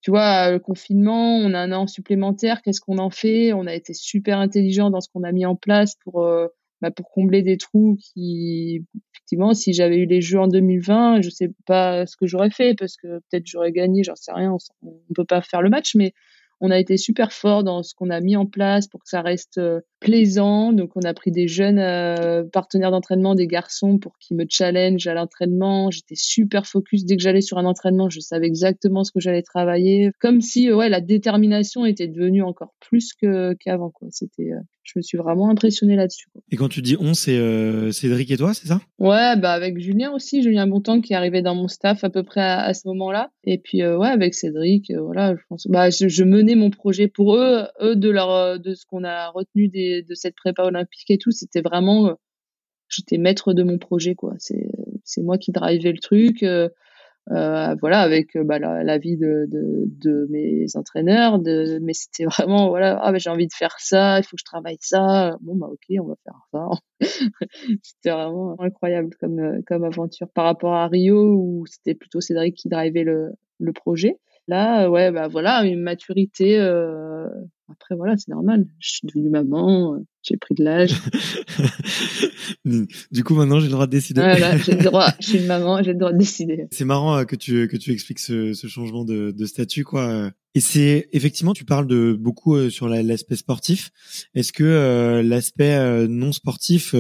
[0.02, 2.62] tu vois, le confinement, on a un an supplémentaire.
[2.62, 3.54] Qu'est-ce qu'on en fait?
[3.54, 6.28] On a été super intelligent dans ce qu'on a mis en place pour
[6.82, 11.30] bah, pour combler des trous qui, effectivement, si j'avais eu les Jeux en 2020, je
[11.30, 14.90] sais pas ce que j'aurais fait parce que peut-être j'aurais gagné, j'en sais rien, on,
[15.10, 16.14] on peut pas faire le match, mais
[16.62, 19.22] on a été super fort dans ce qu'on a mis en place pour que ça
[19.22, 20.72] reste euh, plaisant.
[20.72, 25.08] Donc, on a pris des jeunes euh, partenaires d'entraînement, des garçons, pour qu'ils me challenge
[25.08, 25.90] à l'entraînement.
[25.90, 27.06] J'étais super focus.
[27.06, 30.12] Dès que j'allais sur un entraînement, je savais exactement ce que j'allais travailler.
[30.20, 33.90] Comme si, ouais, la détermination était devenue encore plus qu'avant.
[33.90, 34.10] Quoi.
[34.12, 36.28] C'était, euh, je me suis vraiment impressionnée là-dessus.
[36.52, 38.80] Et quand tu dis on, c'est Cédric et toi, c'est ça?
[39.00, 42.22] Ouais, bah avec Julien aussi, Julien Bontemps qui est arrivé dans mon staff à peu
[42.22, 43.32] près à, ce moment-là.
[43.46, 45.66] Et puis ouais, avec Cédric, voilà, je pense.
[45.68, 49.30] Bah, je, je menais mon projet pour eux, eux de leur de ce qu'on a
[49.30, 52.14] retenu des, de cette prépa olympique et tout, c'était vraiment euh,
[52.90, 54.34] j'étais maître de mon projet quoi.
[54.40, 56.44] C'est moi qui drivais le truc.
[56.44, 56.70] Euh,
[57.32, 62.68] euh, voilà avec bah, la, vie de, de, de, mes entraîneurs de mais c'était vraiment
[62.70, 65.56] voilà ah bah, j'ai envie de faire ça il faut que je travaille ça bon
[65.56, 66.68] bah ok on va faire ça
[67.82, 72.70] c'était vraiment incroyable comme comme aventure par rapport à Rio où c'était plutôt Cédric qui
[72.70, 76.58] drivait le le projet Là, ouais, bah voilà, une maturité.
[77.72, 78.68] Après, voilà, c'est normal.
[78.80, 81.02] Je suis devenue maman, euh, j'ai pris de l'âge.
[83.12, 84.22] du coup, maintenant, j'ai le droit de décider.
[84.22, 85.08] Voilà, j'ai le droit.
[85.20, 86.68] Je suis une maman, j'ai le droit de décider.
[86.72, 90.30] C'est marrant euh, que tu que tu expliques ce, ce changement de, de statut, quoi.
[90.54, 93.90] Et c'est effectivement, tu parles de beaucoup euh, sur l'aspect sportif.
[94.36, 96.94] Est-ce que l'aspect non sportif,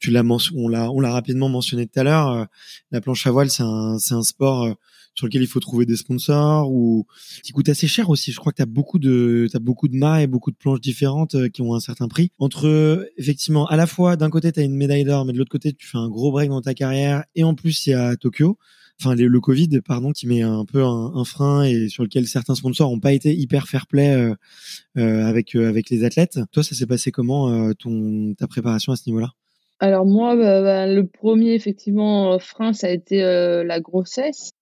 [0.00, 2.46] tu l'as on l'a on l'a rapidement mentionné tout à l'heure.
[2.90, 4.74] la planche à voile, c'est un c'est un sport
[5.14, 7.06] sur lequel il faut trouver des sponsors ou
[7.42, 8.32] qui coûtent assez cher aussi.
[8.32, 11.34] Je crois que tu as beaucoup de beaucoup de mâts et beaucoup de planches différentes
[11.34, 12.30] euh, qui ont un certain prix.
[12.38, 15.50] Entre effectivement à la fois d'un côté tu as une médaille d'or mais de l'autre
[15.50, 18.16] côté tu fais un gros break dans ta carrière et en plus il y a
[18.16, 18.58] Tokyo
[19.00, 22.90] enfin le Covid pardon qui met un peu un, frein et sur lequel certains sponsors
[22.90, 24.34] ont pas été hyper fair play euh,
[24.98, 26.38] euh, avec avec les athlètes.
[26.52, 29.30] Toi, ça s'est passé comment ton ta préparation à ce niveau-là?
[29.80, 34.52] Alors moi, bah, bah, le premier effectivement frein, ça a été la grossesse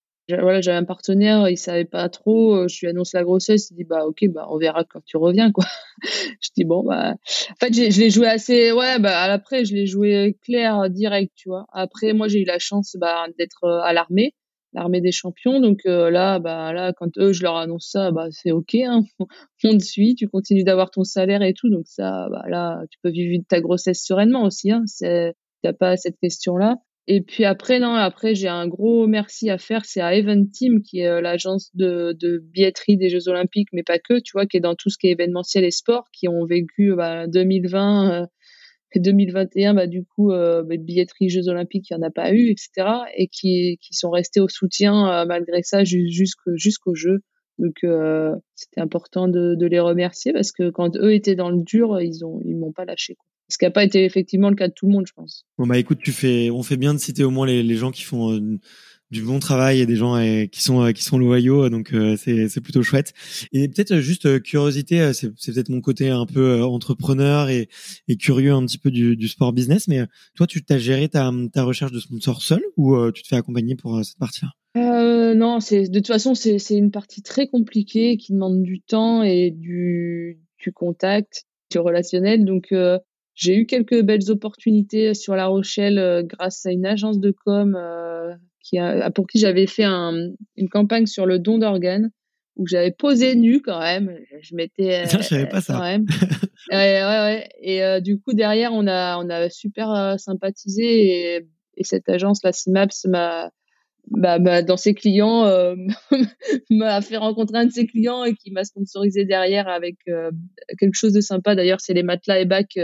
[0.40, 2.54] voilà, j'avais un partenaire, il savait pas trop.
[2.56, 5.16] Euh, je lui annonce la grossesse, il dit bah ok, bah on verra quand tu
[5.16, 5.64] reviens quoi.
[6.40, 9.86] je dis bon bah, en fait je l'ai joué assez, ouais bah après je l'ai
[9.86, 11.66] joué clair direct, tu vois.
[11.72, 14.34] Après moi j'ai eu la chance bah d'être euh, à l'armée,
[14.72, 15.60] l'armée des champions.
[15.60, 19.02] Donc euh, là bah là quand eux je leur annonce ça, bah c'est ok, hein,
[19.64, 21.70] on te suit, tu continues d'avoir ton salaire et tout.
[21.70, 24.82] Donc ça bah là tu peux vivre ta grossesse sereinement aussi, hein.
[24.86, 26.76] C'est t'as pas cette question là.
[27.12, 29.84] Et puis après, non, après, j'ai un gros merci à faire.
[29.84, 33.82] C'est à Event Team, qui est euh, l'agence de, de billetterie des Jeux Olympiques, mais
[33.82, 36.28] pas que, tu vois, qui est dans tout ce qui est événementiel et sport, qui
[36.28, 38.26] ont vécu bah, 2020 euh,
[38.94, 42.32] et 2021, bah, du coup, euh, bah, billetterie Jeux Olympiques, il n'y en a pas
[42.32, 42.88] eu, etc.
[43.16, 47.22] Et qui, qui sont restés au soutien malgré ça jusqu'au jusqu'au jeu.
[47.58, 47.84] Donc,
[48.54, 52.24] c'était important de, de les remercier parce que quand eux étaient dans le dur, ils
[52.24, 53.16] ont ils m'ont pas lâché.
[53.16, 55.44] Quoi ce qui n'a pas été effectivement le cas de tout le monde, je pense.
[55.58, 57.90] Bon bah écoute, tu fais, on fait bien de citer au moins les, les gens
[57.90, 58.58] qui font euh,
[59.10, 62.60] du bon travail et des gens euh, qui sont euh, qui sont loyaux, donc c'est
[62.60, 63.12] plutôt chouette.
[63.52, 67.68] Et peut-être juste curiosité, c'est peut-être mon côté un peu entrepreneur et,
[68.08, 71.32] et curieux un petit peu du, du sport business, mais toi tu t'as géré ta
[71.52, 74.52] ta recherche de sponsor seul ou tu te fais accompagner pour cette partie-là?
[74.76, 79.24] Euh, non, c'est de toute façon c'est une partie très compliquée qui demande du temps
[79.24, 82.44] et du du contact, du relationnel.
[82.44, 82.72] Donc
[83.34, 87.74] j'ai eu quelques belles opportunités sur La Rochelle euh, grâce à une agence de com
[87.74, 92.10] euh, qui a, pour qui j'avais fait un, une campagne sur le don d'organes
[92.56, 94.14] où j'avais posé nu quand même.
[94.42, 95.04] Je m'étais.
[95.10, 95.74] je savais pas ça.
[95.74, 96.04] Quand même.
[96.70, 97.48] ouais, ouais, ouais.
[97.60, 102.40] Et euh, du coup derrière on a on a super sympathisé et, et cette agence
[102.44, 103.50] la Cimaps m'a
[104.10, 105.76] bah, bah, dans ses clients euh,
[106.70, 109.96] m'a fait rencontrer un de ses clients et qui m'a sponsorisé derrière avec
[110.78, 112.78] quelque chose de sympa d'ailleurs c'est les matelas et bacs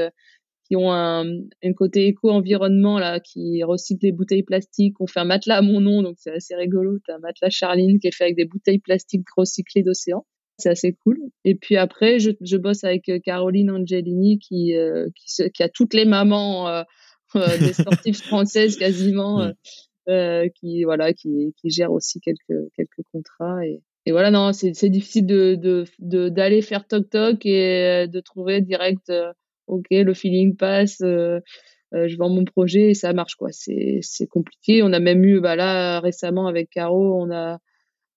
[0.66, 1.24] qui ont un,
[1.62, 5.00] un côté éco-environnement là, qui recycle les bouteilles plastiques.
[5.00, 6.98] On fait un matelas à mon nom, donc c'est assez rigolo.
[7.06, 10.26] T'as un matelas Charline qui est fait avec des bouteilles plastiques recyclées d'océan.
[10.58, 11.18] C'est assez cool.
[11.44, 15.68] Et puis après, je, je bosse avec euh, Caroline Angelini qui, euh, qui, qui, a
[15.68, 16.82] toutes les mamans euh,
[17.36, 19.52] euh des sportives françaises quasiment,
[20.06, 25.26] qui voilà, qui, qui gère aussi quelques quelques contrats et, et voilà, non, c'est difficile
[25.26, 29.12] de d'aller de, faire toc toc et de trouver direct
[29.66, 31.40] ok, le feeling passe, euh,
[31.94, 33.48] euh, je vends mon projet et ça marche quoi.
[33.52, 34.82] C'est compliqué.
[34.82, 37.58] On a même eu bah là récemment avec Caro, on a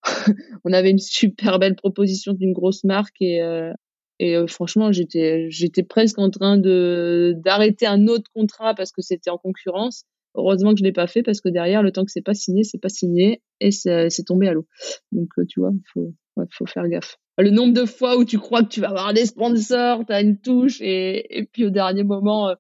[0.66, 3.74] on avait une super belle proposition d'une grosse marque et euh,
[4.20, 9.30] et franchement j'étais j'étais presque en train de d'arrêter un autre contrat parce que c'était
[9.30, 10.06] en concurrence.
[10.36, 12.64] Heureusement que je l'ai pas fait parce que derrière le temps que c'est pas signé,
[12.64, 14.68] c'est pas signé et c'est tombé à l'eau.
[15.12, 16.14] Donc tu vois, faut
[16.52, 19.26] faut faire gaffe le nombre de fois où tu crois que tu vas avoir des
[19.26, 22.56] sponsors, tu as une touche et, puis au dernier moment, euh,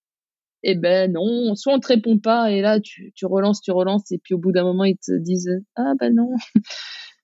[0.63, 4.17] eh ben non, soit on te répond pas et là tu, relances, tu relances et
[4.17, 6.29] puis au bout d'un moment ils te disent ah ben non.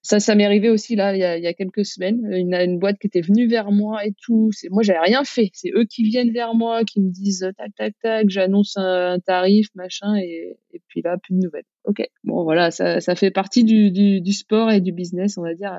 [0.02, 2.32] Ça, ça m'est arrivé aussi là il y a, il y a quelques semaines.
[2.32, 4.52] Une, boîte qui était venue vers moi et tout.
[4.52, 5.50] C'est moi j'avais rien fait.
[5.54, 9.70] C'est eux qui viennent vers moi, qui me disent tac tac tac, j'annonce un, tarif
[9.74, 11.66] machin et, puis là plus de nouvelles.
[11.86, 12.08] Ok.
[12.24, 15.74] Bon voilà, ça, fait partie du, sport et du business on va dire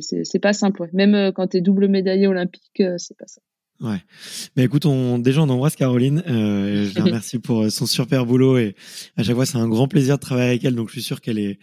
[0.00, 0.88] c'est pas simple.
[0.92, 3.40] Même euh, quand tu es double médaillé olympique, euh, c'est pas ça.
[3.80, 4.02] Ouais.
[4.56, 6.22] Mais écoute, on, déjà, on embrasse Caroline.
[6.26, 8.76] Euh, je la remercie pour euh, son super boulot et
[9.16, 10.74] à chaque fois, c'est un grand plaisir de travailler avec elle.
[10.74, 11.58] Donc, je suis sûr qu'elle est,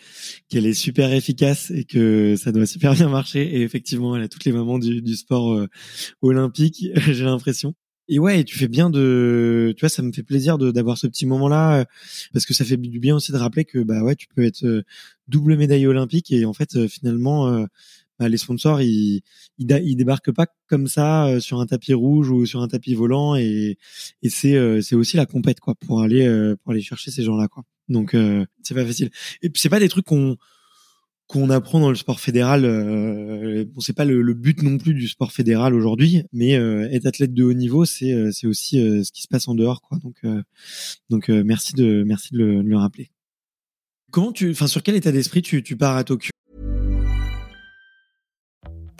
[0.49, 3.43] qu'elle est super efficace et que ça doit super bien marcher.
[3.43, 5.67] Et effectivement, elle a toutes les moments du, du sport
[6.21, 7.75] olympique, j'ai l'impression.
[8.10, 11.25] Et ouais, tu fais bien de, tu vois, ça me fait plaisir d'avoir ce petit
[11.25, 11.86] moment-là
[12.32, 14.86] parce que ça fait du bien aussi de rappeler que bah ouais, tu peux être
[15.27, 17.67] double médaille olympique et en fait finalement
[18.19, 19.21] bah, les sponsors ils,
[19.60, 23.36] ils, débarquent pas comme ça euh, sur un tapis rouge ou sur un tapis volant
[23.36, 23.77] et,
[24.23, 27.23] et c'est euh, c'est aussi la compète quoi pour aller euh, pour aller chercher ces
[27.23, 27.63] gens là quoi.
[27.89, 28.15] Donc
[28.63, 29.12] c'est pas facile.
[29.41, 30.36] Et c'est pas des trucs qu'on
[31.27, 35.08] qu'on apprend dans le sport fédéral bon c'est pas le, le, but non plus du
[35.08, 39.27] sport fédéral aujourd'hui mais être athlète de haut niveau c'est c'est aussi ce qui se
[39.27, 39.99] passe en dehors quoi.
[39.99, 40.21] Donc
[41.10, 43.12] donc merci de merci de le, de le rappeler.
[44.12, 46.32] Comment tu enfin sur quel état d'esprit tu tu pars à Tokyo?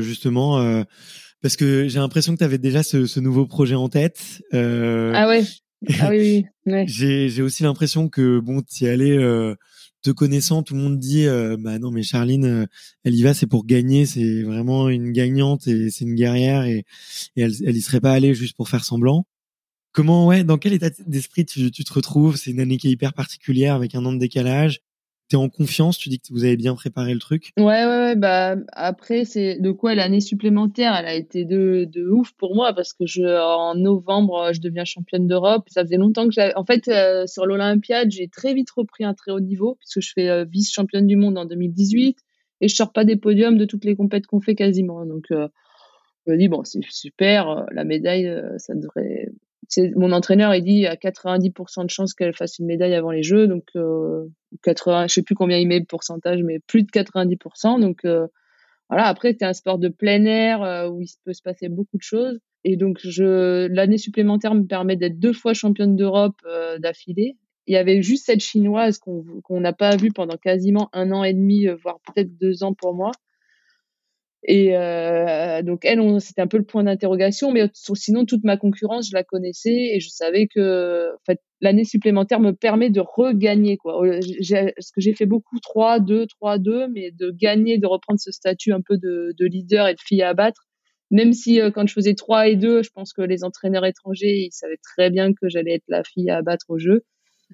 [0.00, 0.82] Justement, euh,
[1.42, 4.42] parce que j'ai l'impression que tu avais déjà ce, ce, nouveau projet en tête.
[4.54, 5.12] Euh...
[5.14, 5.44] Ah ouais.
[6.00, 6.72] Ah oui, oui.
[6.72, 6.84] Ouais.
[6.88, 9.54] j'ai aussi l'impression que bon, tu y allais euh,
[10.02, 12.66] te connaissant, tout le monde dit euh, bah non mais Charline, euh,
[13.04, 16.84] elle y va, c'est pour gagner, c'est vraiment une gagnante et c'est une guerrière et,
[17.36, 19.24] et elle, elle y serait pas allée juste pour faire semblant.
[19.92, 22.36] Comment ouais, dans quel état d'esprit tu, tu te retrouves?
[22.36, 24.80] C'est une année qui est hyper particulière avec un an de décalage
[25.28, 27.52] tu es en confiance, tu dis que vous avez bien préparé le truc.
[27.58, 32.08] Ouais, ouais, ouais bah après c'est de quoi l'année supplémentaire, elle a été de, de
[32.08, 35.64] ouf pour moi parce que je en novembre je deviens championne d'Europe.
[35.68, 36.54] Ça faisait longtemps que j'avais.
[36.56, 40.12] En fait, euh, sur l'Olympiade, j'ai très vite repris un très haut niveau puisque je
[40.14, 42.18] fais euh, vice championne du monde en 2018
[42.60, 45.04] et je sors pas des podiums de toutes les compètes qu'on fait quasiment.
[45.04, 45.48] Donc euh,
[46.26, 49.28] je me dis bon c'est super, la médaille ça devrait
[49.96, 53.46] mon entraîneur il dit à 90% de chances qu'elle fasse une médaille avant les Jeux,
[53.46, 54.24] donc euh,
[54.62, 57.80] 80, je sais plus combien il met de pourcentage, mais plus de 90%.
[57.80, 58.26] Donc euh,
[58.88, 59.06] voilà.
[59.06, 62.02] Après c'est un sport de plein air euh, où il peut se passer beaucoup de
[62.02, 67.36] choses, et donc je l'année supplémentaire me permet d'être deux fois championne d'Europe euh, d'affilée.
[67.66, 71.34] Il y avait juste cette chinoise qu'on n'a pas vue pendant quasiment un an et
[71.34, 73.10] demi, voire peut-être deux ans pour moi.
[74.44, 79.08] Et euh, donc elle, c'était un peu le point d'interrogation, mais sinon toute ma concurrence,
[79.08, 83.76] je la connaissais et je savais que en fait, l'année supplémentaire me permet de regagner
[83.76, 84.00] quoi.
[84.00, 88.80] Parce que j'ai fait beaucoup 3-2, 3-2, mais de gagner, de reprendre ce statut un
[88.80, 90.68] peu de, de leader et de fille à battre.
[91.10, 94.44] Même si euh, quand je faisais 3 et 2, je pense que les entraîneurs étrangers,
[94.46, 97.04] ils savaient très bien que j'allais être la fille à battre au jeu.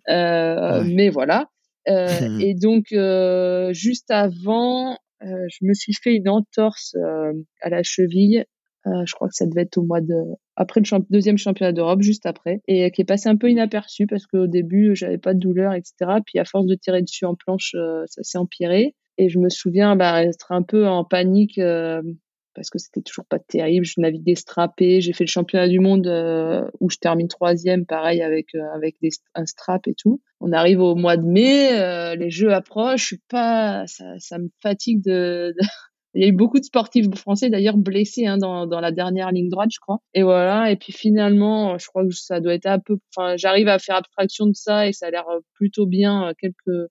[0.09, 1.49] Euh, Mais voilà.
[1.89, 2.09] Euh,
[2.41, 7.33] et donc euh, juste avant, euh, je me suis fait une entorse euh,
[7.63, 8.45] à la cheville.
[8.87, 10.15] Euh, je crois que ça devait être au mois de
[10.57, 14.27] après le deuxième championnat d'Europe, juste après, et qui est passé un peu inaperçu parce
[14.27, 15.95] qu'au début j'avais pas de douleur, etc.
[16.27, 17.75] Puis à force de tirer dessus en planche,
[18.07, 18.95] ça s'est empiré.
[19.17, 21.59] Et je me souviens bah, être un peu en panique
[22.55, 23.85] parce que c'était toujours pas terrible.
[23.85, 25.01] Je naviguais strappé.
[25.01, 28.97] J'ai fait le championnat du monde euh, où je termine troisième, pareil avec euh, avec
[29.35, 30.21] un strap et tout.
[30.41, 33.01] On arrive au mois de mai, euh, les Jeux approchent.
[33.01, 35.55] Je suis pas, ça, ça me fatigue de,
[36.17, 39.33] Il y a eu beaucoup de sportifs français d'ailleurs blessés hein, dans, dans la dernière
[39.33, 39.99] ligne droite, je crois.
[40.15, 40.71] Et voilà.
[40.71, 42.99] Et puis finalement, je crois que ça doit être un peu.
[43.17, 46.89] Enfin, j'arrive à faire abstraction de ça et ça a l'air plutôt bien quelques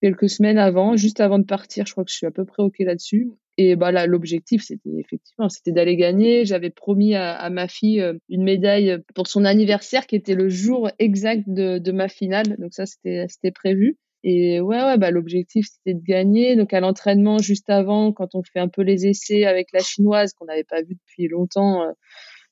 [0.00, 1.86] quelques semaines avant, juste avant de partir.
[1.86, 3.30] Je crois que je suis à peu près ok là-dessus.
[3.60, 6.44] Et bah là, l'objectif, c'était effectivement, c'était d'aller gagner.
[6.44, 10.90] J'avais promis à, ma fille euh, une médaille pour son anniversaire, qui était le jour
[11.00, 12.56] exact de, ma finale.
[12.58, 13.98] Donc ça, c'était c'était prévu.
[14.22, 16.54] Et ouais, ouais, bah l'objectif, c'était de gagner.
[16.54, 20.34] Donc à l'entraînement, juste avant, quand on fait un peu les essais avec la chinoise
[20.34, 21.92] qu'on n'avait pas vu depuis longtemps, euh,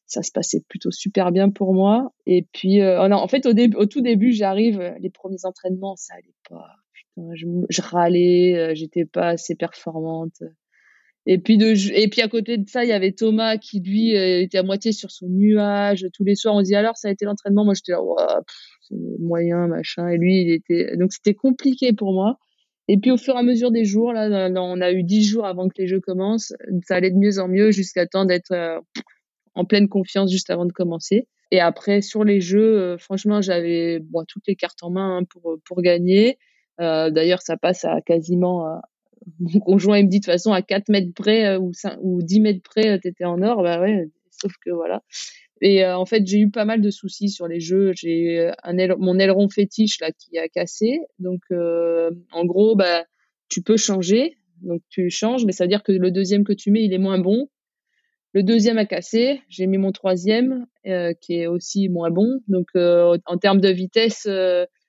[0.07, 2.13] ça se passait plutôt super bien pour moi.
[2.27, 6.15] Et puis, euh, oh en fait, au, au tout début, j'arrive, les premiers entraînements, ça
[6.15, 6.67] allait pas.
[7.35, 10.43] Je, je râlais, j'étais pas assez performante.
[11.27, 14.17] Et puis de et puis à côté de ça, il y avait Thomas qui lui
[14.17, 16.55] euh, était à moitié sur son nuage tous les soirs.
[16.55, 17.65] On dit alors ça a été l'entraînement?
[17.65, 18.43] Moi j'étais là,
[18.81, 20.09] c'est moyen machin.
[20.09, 22.39] Et lui il était donc c'était compliqué pour moi.
[22.87, 25.45] Et puis au fur et à mesure des jours, là, on a eu dix jours
[25.45, 26.53] avant que les jeux commencent.
[26.87, 28.79] Ça allait de mieux en mieux jusqu'à temps d'être euh,
[29.57, 31.27] en pleine confiance juste avant de commencer.
[31.51, 35.57] Et après sur les jeux, euh, franchement j'avais toutes les cartes en main hein, pour
[35.65, 36.39] pour gagner.
[36.81, 38.81] Euh, D'ailleurs, ça passe à quasiment
[39.41, 41.99] mon conjoint il me dit de toute façon à 4 mètres près euh, ou, 5,
[42.01, 43.63] ou 10 mètres près euh, t'étais en or.
[43.63, 45.03] Bah ouais sauf que voilà.
[45.63, 47.93] Et euh, en fait j'ai eu pas mal de soucis sur les jeux.
[47.95, 51.01] J'ai un mon aileron fétiche là qui a cassé.
[51.19, 53.05] Donc en gros bah
[53.49, 54.39] tu peux changer.
[54.63, 56.99] Donc tu changes mais ça veut dire que le deuxième que tu mets il est
[56.99, 57.49] moins bon.
[58.33, 59.41] Le deuxième a cassé.
[59.49, 62.41] J'ai mis mon troisième qui est aussi moins bon.
[62.49, 64.29] Donc en termes de vitesse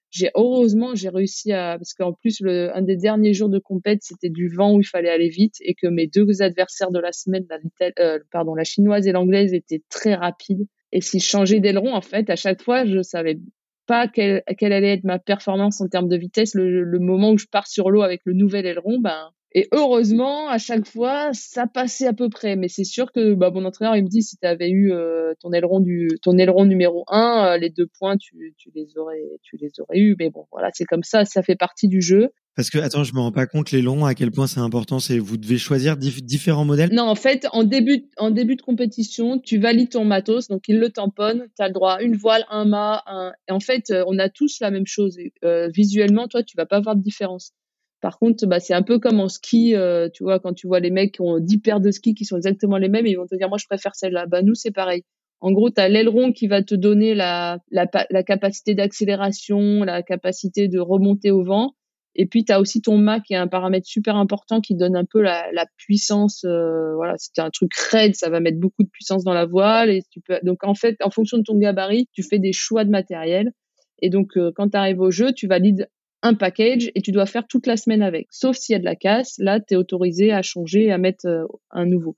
[0.09, 3.99] j'ai heureusement j'ai réussi à parce qu'en plus le un des derniers jours de compète
[4.01, 7.11] c'était du vent où il fallait aller vite et que mes deux adversaires de la
[7.11, 10.65] semaine la euh, pardon la chinoise et l'anglaise étaient très rapides.
[10.93, 13.39] Et si je changeais d'aileron en fait à chaque fois je savais
[13.85, 16.53] pas quelle, quelle allait être ma performance en termes de vitesse.
[16.53, 20.49] Le, le moment où je pars sur l'eau avec le nouvel aileron ben Et heureusement,
[20.49, 22.55] à chaque fois, ça passait à peu près.
[22.55, 25.33] Mais c'est sûr que bah, mon entraîneur, il me dit, si tu avais eu euh,
[25.39, 29.23] ton aileron du ton aileron numéro 1, euh, les deux points, tu, tu les aurais
[29.41, 30.15] tu les aurais eu.
[30.19, 32.29] Mais bon, voilà, c'est comme ça, ça fait partie du jeu.
[32.55, 34.99] Parce que, attends, je me rends pas compte, les longs, à quel point c'est important.
[34.99, 36.93] C'est vous devez choisir différents modèles?
[36.93, 40.77] Non, en fait, en début, en début de compétition, tu valides ton matos, donc il
[40.77, 41.47] le tamponne.
[41.55, 43.01] Tu as le droit à une voile, un mât.
[43.07, 43.33] Un...
[43.49, 45.17] Et en fait, euh, on a tous la même chose.
[45.43, 47.53] Euh, visuellement, toi, tu vas pas voir de différence.
[48.01, 50.79] Par contre, bah, c'est un peu comme en ski, euh, tu vois, quand tu vois
[50.79, 53.15] les mecs qui ont 10 paires de skis qui sont exactement les mêmes, et ils
[53.15, 54.27] vont te dire, moi, je préfère celle-là.
[54.27, 55.03] Bah, nous, c'est pareil.
[55.39, 60.03] En gros, tu as l'aileron qui va te donner la, la, la capacité d'accélération, la
[60.03, 61.73] capacité de remonter au vent.
[62.15, 64.95] Et puis, tu as aussi ton mât qui est un paramètre super important qui donne
[64.95, 66.43] un peu la, la puissance.
[66.45, 69.45] Euh, voilà, si tu un truc raide, ça va mettre beaucoup de puissance dans la
[69.45, 69.91] voile.
[69.91, 70.39] Et tu peux...
[70.43, 73.51] Donc, en fait, en fonction de ton gabarit, tu fais des choix de matériel.
[73.99, 75.87] Et donc, euh, quand tu arrives au jeu, tu valides
[76.23, 78.27] un package et tu dois faire toute la semaine avec.
[78.31, 81.27] Sauf s'il y a de la casse, là, tu es autorisé à changer à mettre
[81.27, 82.17] euh, un nouveau.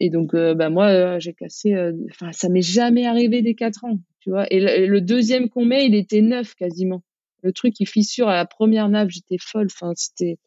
[0.00, 1.74] Et donc, bah, moi, j'ai cassé.
[2.10, 4.44] Enfin, ça m'est jamais arrivé des quatre ans, tu vois.
[4.52, 7.02] Et le, le deuxième qu'on met, il était neuf quasiment
[7.44, 9.68] le truc il fissure à la première nappe, j'étais folle.
[9.70, 10.38] Enfin, c'était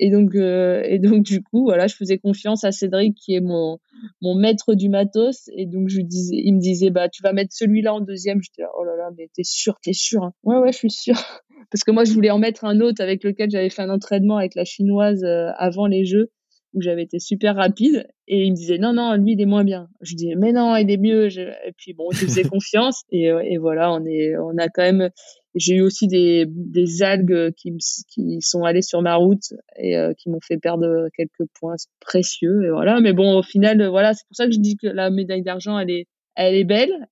[0.00, 3.40] et donc euh, et donc du coup voilà, je faisais confiance à Cédric qui est
[3.40, 3.78] mon
[4.22, 5.50] maître du matos.
[5.54, 8.42] Et donc je disais, il me disait bah tu vas mettre celui-là en deuxième.
[8.42, 10.32] J'étais là oh là là mais t'es sûr, t'es sûr hein.
[10.42, 11.14] Ouais ouais, je suis sûr
[11.70, 14.38] parce que moi je voulais en mettre un autre avec lequel j'avais fait un entraînement
[14.38, 16.30] avec la chinoise euh, avant les jeux
[16.74, 19.64] où j'avais été super rapide et il me disait non non lui il est moins
[19.64, 23.26] bien je disais mais non il est mieux et puis bon je faisais confiance et,
[23.26, 25.10] et voilà on est on a quand même
[25.54, 27.76] j'ai eu aussi des, des algues qui,
[28.08, 32.64] qui sont allées sur ma route et euh, qui m'ont fait perdre quelques points précieux.
[32.64, 33.00] Et voilà.
[33.00, 35.78] Mais bon, au final, voilà, c'est pour ça que je dis que la médaille d'argent,
[35.78, 36.06] elle est,
[36.36, 37.08] elle est belle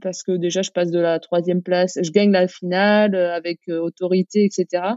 [0.00, 3.60] parce que déjà, je passe de la troisième place, je gagne la finale euh, avec
[3.68, 4.94] euh, autorité, etc.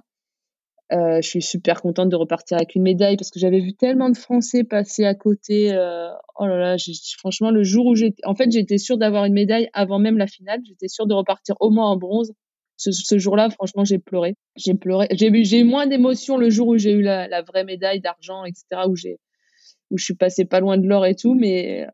[0.91, 4.09] Euh, je suis super contente de repartir avec une médaille parce que j'avais vu tellement
[4.09, 5.73] de Français passer à côté.
[5.73, 6.75] Euh, oh là là,
[7.17, 10.27] franchement, le jour où j'étais, en fait, j'étais sûre d'avoir une médaille avant même la
[10.27, 10.59] finale.
[10.67, 12.33] J'étais sûre de repartir au moins en bronze
[12.89, 14.35] ce, jour-là, franchement, j'ai pleuré.
[14.55, 15.07] J'ai pleuré.
[15.11, 18.43] J'ai eu, j'ai moins d'émotions le jour où j'ai eu la, la vraie médaille d'argent,
[18.43, 19.19] etc., où j'ai,
[19.91, 21.87] où je suis passée pas loin de l'or et tout, mais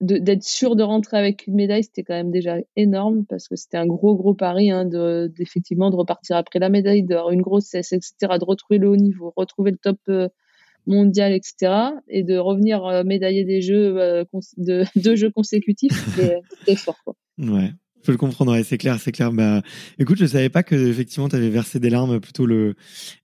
[0.00, 3.78] d'être sûr de rentrer avec une médaille, c'était quand même déjà énorme parce que c'était
[3.78, 7.92] un gros, gros pari, hein, de, d'effectivement de repartir après la médaille, d'avoir une grossesse,
[7.92, 10.28] etc., de retrouver le haut niveau, retrouver le top euh,
[10.86, 11.72] mondial, etc.,
[12.08, 14.24] et de revenir euh, médailler des jeux, euh,
[14.58, 15.92] de deux jeux consécutifs,
[16.60, 17.14] c'était, fort, quoi.
[17.38, 17.70] Ouais
[18.04, 19.32] peux le comprendre, c'est clair, c'est clair.
[19.32, 19.62] Bah,
[19.98, 22.76] écoute, je savais pas que effectivement tu avais versé des larmes plutôt le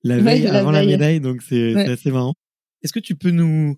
[0.03, 2.35] la veille avant la médaille, donc c'est assez marrant.
[2.83, 3.77] Est-ce que tu peux nous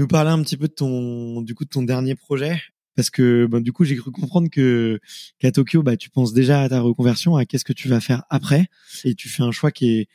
[0.00, 2.60] nous parler un petit peu de ton du coup de ton dernier projet?
[2.96, 4.98] Parce que bah, du coup j'ai cru comprendre que
[5.38, 8.24] qu'à Tokyo bah tu penses déjà à ta reconversion à qu'est-ce que tu vas faire
[8.30, 8.66] après?
[9.04, 10.08] Et tu fais un choix qui est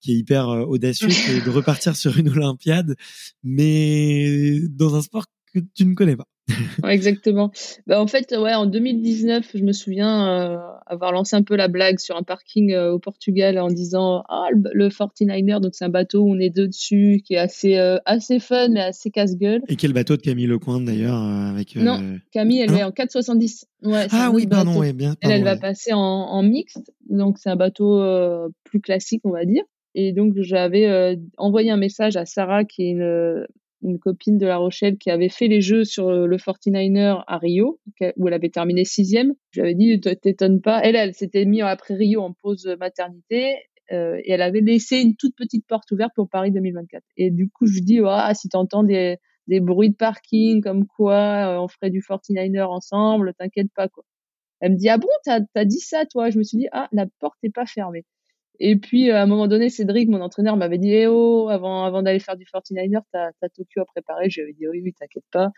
[0.00, 2.94] qui est hyper euh, audacieux de repartir sur une Olympiade
[3.42, 6.28] mais dans un sport que tu ne connais pas
[6.82, 7.52] ouais, exactement.
[7.86, 11.68] Bah, en fait, ouais, en 2019, je me souviens euh, avoir lancé un peu la
[11.68, 15.88] blague sur un parking euh, au Portugal en disant ah le, 49er, donc c'est un
[15.88, 19.62] bateau où on est deux dessus, qui est assez euh, assez fun mais assez casse-gueule.
[19.68, 22.00] Et quel bateau de Camille Lecointe d'ailleurs avec Non,
[22.32, 23.66] Camille, elle est en 470.
[23.82, 25.16] Ouais, ah oui, pardon, ouais, bien.
[25.20, 28.02] elle, elle va passer en, en mixte, donc c'est un bateau
[28.64, 29.62] plus classique, on va dire.
[29.94, 33.46] Et donc j'avais envoyé un message à Sarah qui est une
[33.82, 37.80] une copine de La Rochelle qui avait fait les jeux sur le 49er à Rio,
[38.16, 39.32] où elle avait terminé sixième.
[39.50, 40.80] Je lui avais dit, t'étonnes pas.
[40.82, 43.56] Elle, elle s'était mise après Rio en pause maternité.
[43.92, 47.02] Euh, et elle avait laissé une toute petite porte ouverte pour Paris 2024.
[47.16, 49.18] Et du coup, je lui dis, oh, si t'entends des,
[49.48, 54.04] des bruits de parking, comme quoi euh, on ferait du 49er ensemble, t'inquiète pas, quoi.
[54.60, 56.30] Elle me dit, ah bon, t'as as dit ça, toi?
[56.30, 58.04] Je me suis dit, ah, la porte n'est pas fermée.
[58.60, 62.02] Et puis, à un moment donné, Cédric, mon entraîneur, m'avait dit Eh oh, avant, avant
[62.02, 64.30] d'aller faire du 49er, t'as as Tokyo à préparer.
[64.30, 65.50] Je lui avais dit Oui, oui, t'inquiète pas.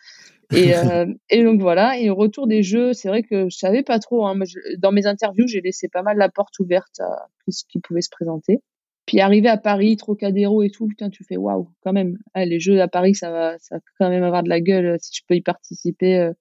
[0.54, 1.98] Et, euh, et donc voilà.
[1.98, 4.26] Et au retour des jeux, c'est vrai que je savais pas trop.
[4.26, 4.38] Hein,
[4.78, 8.10] dans mes interviews, j'ai laissé pas mal la porte ouverte à ce qui pouvait se
[8.10, 8.60] présenter.
[9.06, 12.16] Puis arrivé à Paris, Trocadéro et tout, putain, tu fais waouh, quand même.
[12.32, 14.96] Ah, les jeux à Paris, ça va, ça va quand même avoir de la gueule
[14.98, 16.32] si je peux y participer, euh,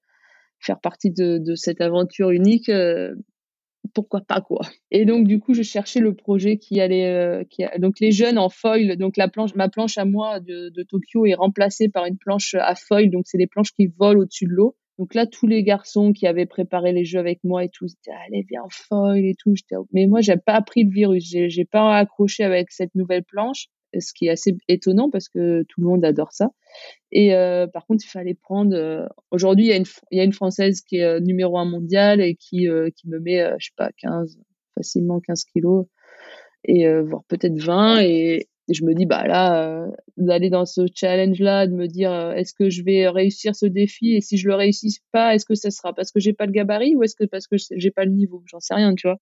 [0.59, 2.69] faire partie de, de cette aventure unique.
[2.69, 3.15] Euh,
[3.93, 4.61] pourquoi pas quoi.
[4.91, 8.37] Et donc du coup, je cherchais le projet qui allait, euh, qui donc les jeunes
[8.37, 8.97] en foil.
[8.97, 12.75] Donc la planche, ma planche à moi de, Tokyo est remplacée par une planche à
[12.75, 13.09] foil.
[13.09, 14.75] Donc c'est des planches qui volent au-dessus de l'eau.
[14.99, 17.95] Donc là, tous les garçons qui avaient préparé les jeux avec moi et tout, ils
[18.03, 19.55] disaient allez viens en foil et tout.
[19.91, 21.25] Mais moi, j'ai pas appris le virus.
[21.29, 23.67] J'ai pas accroché avec cette nouvelle planche
[23.99, 26.51] ce qui est assez étonnant parce que tout le monde adore ça.
[27.11, 28.75] Et euh, par contre, il fallait prendre.
[28.75, 31.65] Euh, aujourd'hui, il y a une y a une française qui est euh, numéro un
[31.65, 34.37] mondial et qui qui me met, je sais pas, 15
[34.75, 35.85] facilement 15 kilos
[36.65, 39.87] et voire peut-être 20 et Et je me dis, bah là,
[40.17, 44.21] d'aller dans ce challenge-là, de me dire, est-ce que je vais réussir ce défi et
[44.21, 46.95] si je le réussis pas, est-ce que ça sera parce que j'ai pas le gabarit
[46.95, 48.41] ou est-ce que parce que j'ai pas le niveau?
[48.47, 49.19] J'en sais rien, tu vois.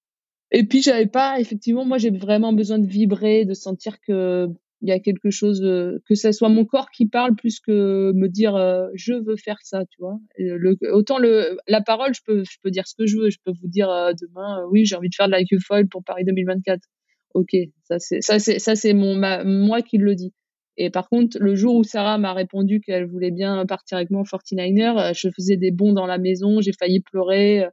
[0.52, 4.47] Et puis j'avais pas, effectivement, moi j'ai vraiment besoin de vibrer, de sentir que
[4.84, 8.28] il y a quelque chose, que ce soit mon corps qui parle plus que me
[8.28, 8.54] dire
[8.95, 10.20] je veux faire ça, tu vois.
[10.91, 13.52] Autant le, la parole, je peux, je peux dire ce que je veux, je peux
[13.52, 13.89] vous dire
[14.20, 16.82] demain, oui j'ai envie de faire de la foil pour Paris 2024
[17.34, 20.34] ok, ça c'est ça c'est ça c'est mon moi qui le dis.
[20.78, 24.22] Et par contre, le jour où Sarah m'a répondu qu'elle voulait bien partir avec moi
[24.22, 27.66] en 49er, euh, je faisais des bonds dans la maison, j'ai failli pleurer.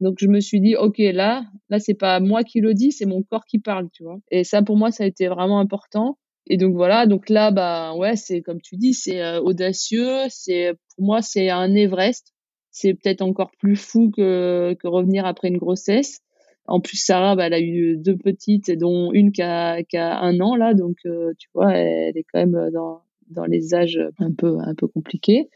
[0.00, 0.04] Euh.
[0.04, 3.06] Donc je me suis dit ok là là c'est pas moi qui le dis, c'est
[3.06, 4.18] mon corps qui parle, tu vois.
[4.30, 6.18] Et ça pour moi ça a été vraiment important.
[6.46, 10.74] Et donc voilà, donc là bah ouais, c'est comme tu dis, c'est euh, audacieux, c'est
[10.94, 12.32] pour moi c'est un Everest.
[12.70, 16.20] C'est peut-être encore plus fou que que revenir après une grossesse.
[16.66, 20.18] En plus, Sarah, bah, elle a eu deux petites, dont une qui a, qui a
[20.20, 24.00] un an là, donc euh, tu vois, elle est quand même dans, dans les âges
[24.18, 25.48] un peu un peu compliqués.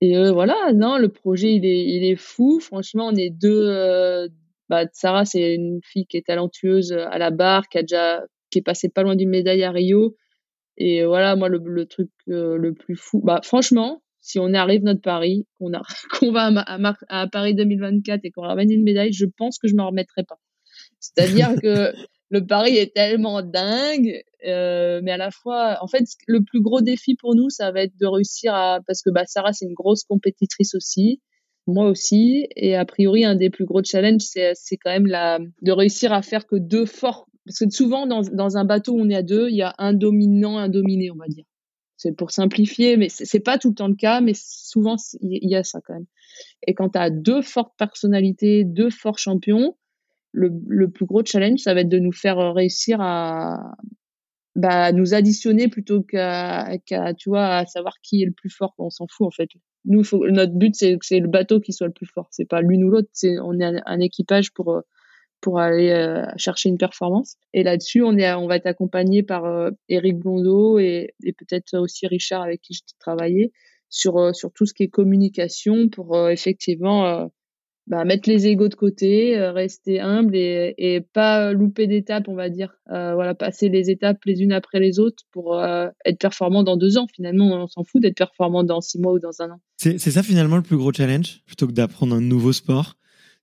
[0.00, 2.60] Et euh, voilà, non, le projet il est il est fou.
[2.60, 3.68] Franchement, on est deux.
[3.68, 4.28] Euh,
[4.68, 8.58] bah, Sarah, c'est une fille qui est talentueuse à la barre, qui a déjà qui
[8.58, 10.16] est passée pas loin d'une médaille à Rio.
[10.76, 15.02] Et voilà, moi le, le truc le plus fou, bah franchement, si on arrive notre
[15.02, 15.82] Paris, qu'on a,
[16.18, 19.76] qu'on va à, à, Paris 2024 et qu'on ramène une médaille, je pense que je
[19.76, 20.38] m'en remettrai pas.
[20.98, 21.92] C'est-à-dire que
[22.30, 26.80] le Paris est tellement dingue, euh, mais à la fois, en fait, le plus gros
[26.80, 29.74] défi pour nous, ça va être de réussir à, parce que bah, Sarah, c'est une
[29.74, 31.20] grosse compétitrice aussi,
[31.66, 35.38] moi aussi, et a priori, un des plus gros challenges, c'est, c'est quand même la,
[35.62, 39.00] de réussir à faire que deux forts, parce que souvent, dans, dans un bateau où
[39.00, 41.44] on est à deux, il y a un dominant, un dominé, on va dire
[41.96, 45.56] c'est pour simplifier, mais c'est pas tout le temps le cas, mais souvent il y
[45.56, 46.06] a ça quand même.
[46.66, 49.76] Et quand tu as deux fortes personnalités, deux forts champions,
[50.34, 53.76] le, le, plus gros challenge, ça va être de nous faire réussir à
[54.56, 56.76] bah, nous additionner plutôt qu'à,
[57.18, 58.74] tu vois, à savoir qui est le plus fort.
[58.78, 59.48] On s'en fout en fait.
[59.84, 62.28] Nous, notre but c'est c'est le bateau qui soit le plus fort.
[62.30, 63.08] C'est pas l'une ou l'autre.
[63.12, 64.82] C'est on est un équipage pour
[65.40, 67.36] pour aller euh, chercher une performance.
[67.52, 71.76] Et là-dessus, on est, on va être accompagné par euh, Eric Blondeau et, et peut-être
[71.78, 73.52] aussi Richard avec qui je travaillais
[73.90, 77.28] sur euh, sur tout ce qui est communication pour effectivement
[77.86, 82.48] bah, mettre les égaux de côté, rester humble et, et pas louper d'étapes, on va
[82.48, 82.74] dire.
[82.88, 87.06] voilà, passer les étapes les unes après les autres pour être performant dans deux ans.
[87.14, 89.60] Finalement, on s'en fout d'être performant dans six mois ou dans un an.
[89.76, 92.96] C'est ça finalement le plus gros challenge, plutôt que d'apprendre un nouveau sport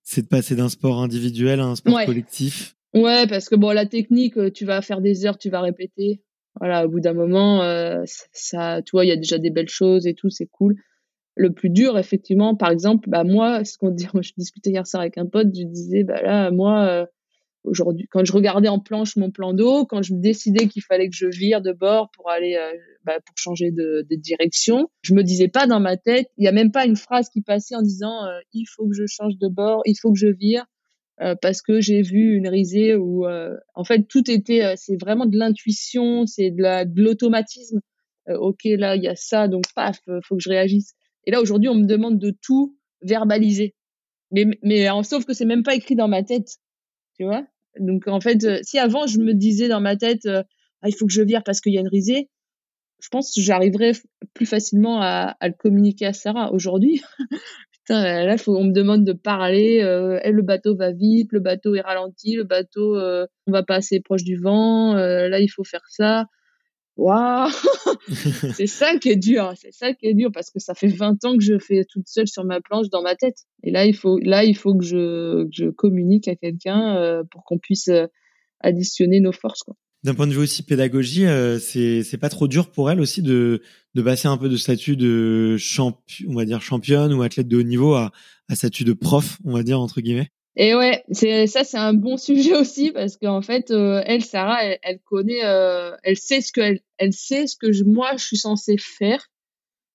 [0.03, 2.75] c'est de passer d'un sport individuel à un sport collectif.
[2.93, 6.21] Ouais, parce que bon, la technique, euh, tu vas faire des heures, tu vas répéter.
[6.59, 9.69] Voilà, au bout d'un moment, euh, ça, tu vois, il y a déjà des belles
[9.69, 10.75] choses et tout, c'est cool.
[11.35, 15.01] Le plus dur, effectivement, par exemple, bah moi, ce qu'on dit, je discutais hier soir
[15.01, 17.05] avec un pote, je disais, bah là, moi, euh,
[17.63, 21.15] aujourd'hui, quand je regardais en planche mon plan d'eau, quand je décidais qu'il fallait que
[21.15, 25.23] je vire de bord pour aller, euh, bah, pour changer de, de, direction, je me
[25.23, 27.81] disais pas dans ma tête, il y a même pas une phrase qui passait en
[27.81, 30.65] disant euh, il faut que je change de bord, il faut que je vire
[31.21, 35.37] euh, parce que j'ai vu une risée où en fait tout était, c'est vraiment de
[35.37, 37.79] l'intuition, c'est de la de l'automatisme.
[38.27, 40.95] ok là il y a ça donc paf, faut que je réagisse.
[41.25, 43.75] Et là aujourd'hui on me demande de tout verbaliser.
[44.31, 46.57] Mais, mais sauf que c'est même pas écrit dans ma tête
[47.15, 47.45] tu vois.
[47.79, 50.43] Donc en fait euh, si avant je me disais dans ma tête euh,
[50.81, 52.29] ah, il faut que je vire parce qu'il y a une risée
[53.01, 53.93] je pense que j'arriverais
[54.35, 56.51] plus facilement à, le communiquer à Sarah.
[56.53, 57.01] Aujourd'hui
[57.71, 61.81] putain là on me demande de parler euh, le bateau va vite le bateau est
[61.81, 66.25] ralenti le bateau on va pas assez proche du vent là il faut faire ça
[67.01, 67.49] waouh.
[68.53, 71.23] C'est ça qui est dur c'est ça qui est dur parce que ça fait 20
[71.25, 73.37] ans que je fais toute seule sur ma planche dans ma tête.
[73.63, 77.43] Et là il faut là il faut que je, je communique à quelqu'un euh, pour
[77.43, 78.07] qu'on puisse euh,
[78.59, 79.75] additionner nos forces quoi.
[80.03, 83.21] D'un point de vue aussi pédagogie, euh, c'est c'est pas trop dur pour elle aussi
[83.21, 83.61] de
[83.93, 87.57] de passer un peu de statut de champion, on va dire championne ou athlète de
[87.57, 88.11] haut niveau à
[88.49, 90.31] à statut de prof, on va dire entre guillemets?
[90.57, 94.63] Et ouais, c'est ça, c'est un bon sujet aussi parce qu'en fait, euh, elle, Sarah,
[94.63, 98.25] elle, connaît, euh, elle sait ce que elle, elle sait ce que je, moi je
[98.25, 99.27] suis censée faire.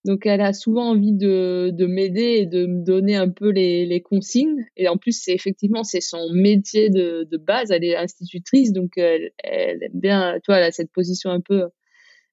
[0.04, 3.86] Donc elle a souvent envie de, de m'aider et de me donner un peu les,
[3.86, 4.64] les consignes.
[4.76, 7.72] Et en plus, c'est effectivement c'est son métier de, de base.
[7.72, 11.64] Elle est institutrice, donc elle, elle aime bien, toi, elle a cette position un peu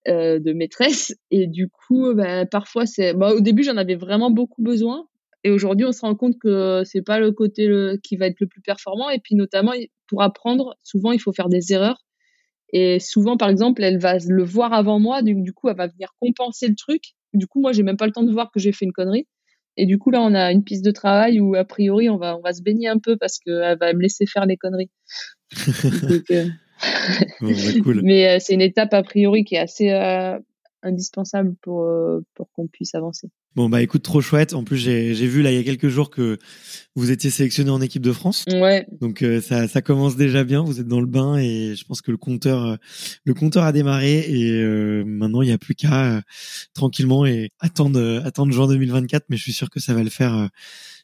[0.07, 1.15] euh, de maîtresse.
[1.32, 5.07] Et du coup, ben, parfois c'est, bah, au début j'en avais vraiment beaucoup besoin
[5.44, 8.39] et aujourd'hui, on se rend compte que c'est pas le côté le, qui va être
[8.39, 9.10] le plus performant.
[9.10, 9.74] Et puis notamment,
[10.08, 12.06] pour apprendre, souvent, il faut faire des erreurs.
[12.72, 15.22] Et souvent, par exemple, elle va le voir avant moi.
[15.22, 17.04] Du, du coup, elle va venir compenser le truc.
[17.34, 19.28] Du coup, moi, j'ai même pas le temps de voir que j'ai fait une connerie.
[19.76, 22.38] Et du coup, là, on a une piste de travail où, a priori, on va,
[22.38, 24.91] on va se baigner un peu parce qu'elle va me laisser faire les conneries.
[26.32, 26.48] Euh,
[27.39, 28.02] Bon, bah, cool.
[28.04, 29.89] Mais c'est une étape a priori qui est assez
[30.82, 31.88] indispensable pour
[32.34, 33.30] pour qu'on puisse avancer.
[33.56, 34.54] Bon bah écoute trop chouette.
[34.54, 36.39] En plus j'ai j'ai vu là il y a quelques jours que
[36.95, 38.45] vous étiez sélectionné en équipe de France.
[38.51, 38.88] Ouais.
[38.99, 40.64] Donc euh, ça ça commence déjà bien.
[40.64, 42.76] Vous êtes dans le bain et je pense que le compteur euh,
[43.26, 46.24] le compteur a démarré et euh, maintenant il n'y a plus qu'à
[46.74, 49.26] tranquillement et attendre attendre juin 2024.
[49.30, 50.49] Mais je suis sûr que ça va le faire.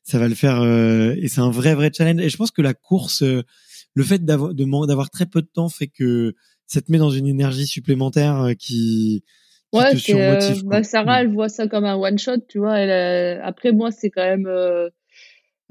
[0.04, 2.20] ça va le faire et c'est un vrai vrai challenge.
[2.20, 5.88] Et je pense que la course, le fait d'avoir d'avoir très peu de temps fait
[5.88, 6.34] que
[6.66, 9.24] ça te met dans une énergie supplémentaire qui
[9.72, 12.80] Ouais, euh, bah, Sarah, elle voit ça comme un one shot, tu vois.
[12.80, 14.48] Elle, euh, après, moi, c'est quand même.
[14.48, 14.90] Euh,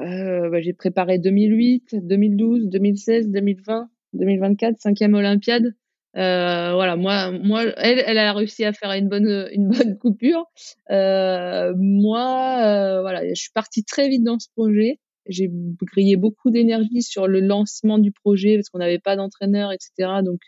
[0.01, 5.74] euh bah, j'ai préparé 2008, 2012, 2016, 2020, 2024, cinquième Olympiade.
[6.14, 10.44] voilà, moi, moi, elle, elle a réussi à faire une bonne, une bonne coupure.
[10.88, 15.01] moi, voilà, je suis partie très vite dans ce projet.
[15.26, 15.51] J'ai
[15.82, 20.22] grillé beaucoup d'énergie sur le lancement du projet parce qu'on n'avait pas d'entraîneur, etc.
[20.24, 20.40] Donc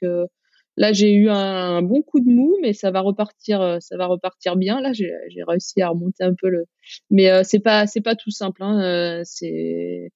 [0.77, 4.07] Là, j'ai eu un, bon coup de mou, mais ça va repartir, euh, ça va
[4.07, 4.81] repartir bien.
[4.81, 5.13] Là, j'ai
[5.47, 6.65] réussi à remonter un peu le.
[7.11, 8.63] Mais euh, c'est pas, c'est pas tout simple.
[8.63, 8.83] Hein.
[8.83, 10.11] Euh, c'est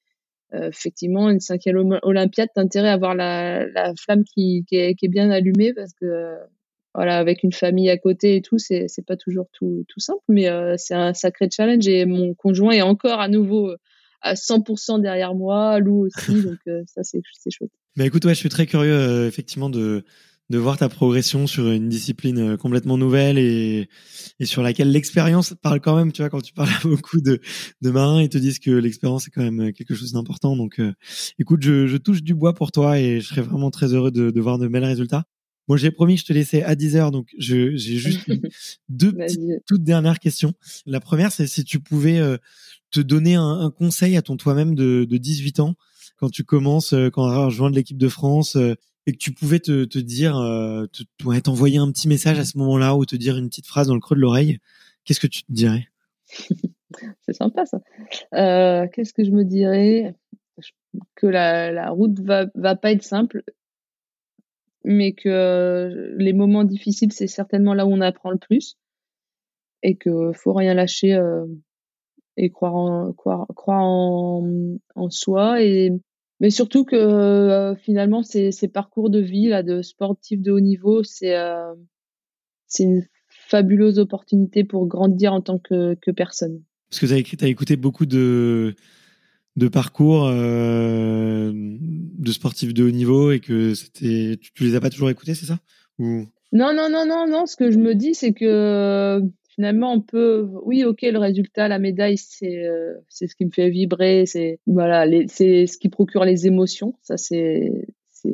[0.52, 2.48] effectivement une cinquième Olympiade.
[2.54, 5.92] T'as intérêt à avoir la, la flamme qui, qui, est, qui est bien allumée parce
[5.94, 6.36] que
[6.94, 10.22] voilà, avec une famille à côté et tout, c'est c'est pas toujours tout tout simple,
[10.28, 10.46] mais
[10.76, 11.88] c'est un sacré challenge.
[11.88, 13.74] Et mon conjoint est encore à nouveau
[14.22, 17.72] à 100% derrière moi, Lou aussi, donc ça c'est chouette.
[17.96, 20.04] Mais écoute, ouais, je suis très curieux effectivement de
[20.50, 23.88] de voir ta progression sur une discipline euh, complètement nouvelle et,
[24.38, 26.12] et sur laquelle l'expérience parle quand même.
[26.12, 27.40] Tu vois, quand tu parles à beaucoup de,
[27.80, 30.56] de marins, ils te disent que l'expérience est quand même quelque chose d'important.
[30.56, 30.92] Donc, euh,
[31.38, 34.30] écoute, je, je, touche du bois pour toi et je serais vraiment très heureux de,
[34.30, 35.24] de voir de belles résultats.
[35.66, 38.28] Moi, j'ai promis que je te laissais à 10 heures, donc j'ai juste
[38.90, 40.52] deux petites, toutes dernières questions.
[40.84, 42.36] La première, c'est si tu pouvais euh,
[42.90, 45.74] te donner un, un, conseil à ton toi-même de, de 18 ans
[46.18, 48.58] quand tu commences, quand tu rejoindre l'équipe de France
[49.06, 50.86] et que tu pouvais te, dire, euh,
[51.42, 54.00] t'envoyer un petit message à ce moment-là ou te dire une petite phrase dans le
[54.00, 54.58] creux de l'oreille,
[55.04, 55.88] qu'est-ce que tu te dirais?
[57.26, 57.80] C'est sympa ça.
[58.34, 60.14] Euh, qu'est-ce que je me dirais?
[61.16, 63.42] Que la, route va, va pas être simple,
[64.84, 68.76] mais que les moments difficiles, c'est certainement là où on apprend le plus
[69.82, 71.46] et que faut rien lâcher euh,
[72.36, 73.12] et croire en,
[74.94, 75.90] en soi et
[76.44, 80.60] mais surtout que euh, finalement ces, ces, parcours de vie là de sportifs de haut
[80.60, 81.72] niveau c'est euh,
[82.66, 83.06] c'est une
[83.48, 86.62] fabuleuse opportunité pour grandir en tant que, que personne.
[86.90, 88.74] Parce que tu as, écouté beaucoup de
[89.56, 94.82] de parcours euh, de sportifs de haut niveau et que c'était tu, tu les as
[94.82, 95.60] pas toujours écoutés c'est ça?
[95.98, 99.22] Ou non non non non non ce que je me dis c'est que
[99.54, 103.50] finalement on peut oui ok le résultat la médaille c'est euh, c'est ce qui me
[103.50, 107.70] fait vibrer c'est voilà c'est ce qui procure les émotions ça c'est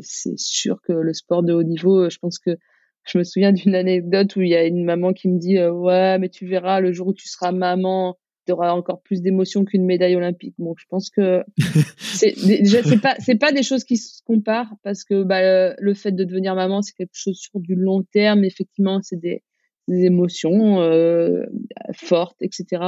[0.02, 2.56] c'est sûr que le sport de haut niveau je pense que
[3.04, 5.72] je me souviens d'une anecdote où il y a une maman qui me dit euh,
[5.72, 8.16] ouais mais tu verras le jour où tu seras maman
[8.46, 11.42] tu auras encore plus d'émotions qu'une médaille olympique bon je pense que
[11.98, 15.94] c'est déjà c'est pas c'est pas des choses qui se comparent parce que bah, le
[15.94, 18.44] fait de devenir maman c'est quelque chose sur du long terme.
[18.44, 19.42] Effectivement c'est des
[19.90, 21.44] des émotions euh,
[21.92, 22.82] fortes, etc.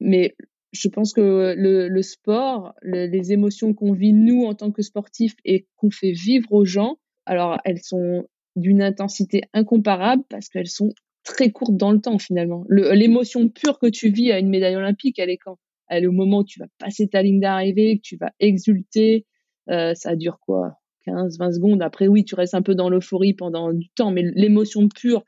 [0.00, 0.34] Mais
[0.72, 5.66] je pense que le, sport, les émotions qu'on vit nous en tant que sportifs et
[5.76, 10.90] qu'on fait vivre aux gens, alors elles sont d'une intensité incomparable parce qu'elles sont
[11.24, 12.64] très courtes dans le temps finalement.
[12.68, 15.58] L'émotion pure que tu vis à une médaille olympique, elle est quand?
[15.88, 19.24] Elle est au moment où tu vas passer ta ligne d'arrivée, que tu vas exulter.
[19.70, 20.78] Euh, ça dure quoi?
[21.04, 21.82] 15, 20 secondes.
[21.82, 25.24] Après, oui, tu restes un peu dans l'euphorie pendant du temps, mais l'émotion pure,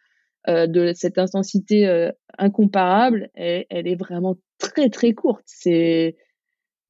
[0.46, 5.42] de cette intensité euh, incomparable, elle, elle, est vraiment très très courte.
[5.46, 6.16] C'est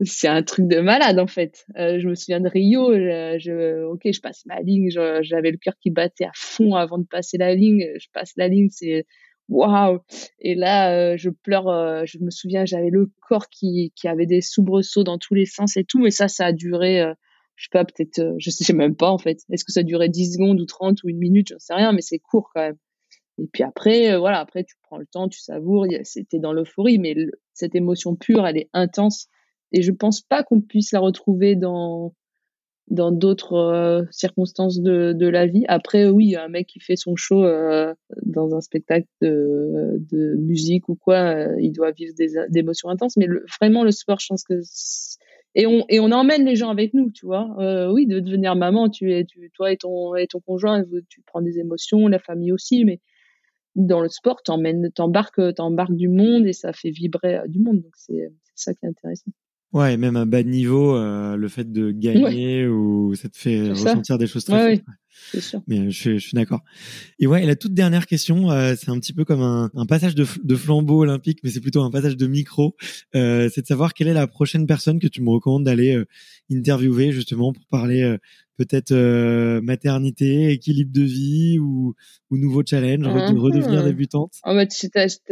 [0.05, 1.67] c'est un truc de malade en fait.
[1.77, 5.75] Euh, je me souviens de Rio, je, ok, je passe ma ligne, j'avais le cœur
[5.81, 7.85] qui battait à fond avant de passer la ligne.
[7.99, 9.07] Je passe la ligne, c'est
[9.49, 10.01] waouh.
[10.39, 12.07] Et là, je pleure.
[12.07, 15.77] je me souviens, j'avais le corps qui qui avait des soubresauts dans tous les sens
[15.77, 15.99] et tout.
[15.99, 17.03] Mais ça, ça a duré.
[17.57, 19.41] je sais pas, peut-être, je sais même pas en fait.
[19.51, 22.03] Est-ce que ça duré 10 secondes ou 30 ou une minute, j'en sais rien, mais
[22.03, 22.79] c'est court quand même.
[23.39, 25.87] Et puis après, euh, voilà, après tu prends le temps, tu savoures.
[26.03, 27.15] C'était dans l'euphorie, mais
[27.55, 29.29] cette émotion pure, elle est intense.
[29.73, 32.15] Et je pense pas qu'on puisse la retrouver dans
[32.89, 35.65] dans d'autres euh, circonstances de, de la vie.
[35.69, 40.89] Après, oui, un mec qui fait son show euh, dans un spectacle de, de musique
[40.89, 43.19] ou quoi, il doit vivre des, émotions intenses.
[43.19, 43.27] Mais
[43.61, 44.55] vraiment, le sport, je pense que
[45.55, 47.55] et on et on emmène les gens avec nous, tu vois.
[47.93, 51.43] oui, de devenir maman, tu es, tu, toi et ton et ton conjoint, tu prends
[51.43, 53.01] des émotions, la famille aussi, mais
[53.79, 57.81] dans le sport, t'emmènes, t'embarques, t'embarques du monde et ça fait vibrer euh, du monde.
[57.81, 59.31] Donc c'est ça qui est intéressant.
[59.73, 64.17] Ouais, même à bas niveau, euh, le fait de gagner ou ça te fait ressentir
[64.17, 64.83] des choses très ouais,
[65.31, 65.61] C'est sûr.
[65.67, 66.63] Mais je, suis d'accord.
[67.19, 70.57] Et ouais, la toute dernière question, c'est un petit peu comme un, passage de, de,
[70.57, 72.77] flambeau olympique, mais c'est plutôt un passage de micro.
[73.13, 76.03] c'est de savoir quelle est la prochaine personne que tu me recommandes d'aller
[76.51, 78.17] interviewer justement pour parler
[78.59, 78.93] peut-être
[79.61, 81.95] maternité, équilibre de vie ou,
[82.31, 84.35] ou nouveau challenge, redevenir débutante.
[84.43, 84.89] En fait, tu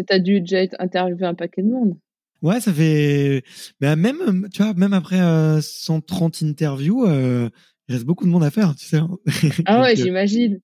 [0.09, 1.97] as, dû déjà interviewer un paquet de monde.
[2.43, 3.43] Ouais, ça fait.
[3.81, 5.19] Bah, même, tu vois, même après
[5.61, 7.49] 130 euh, interviews, euh,
[7.89, 8.99] il reste beaucoup de monde à faire, tu sais.
[8.99, 9.19] Hein.
[9.65, 10.61] Ah ouais, euh, j'imagine.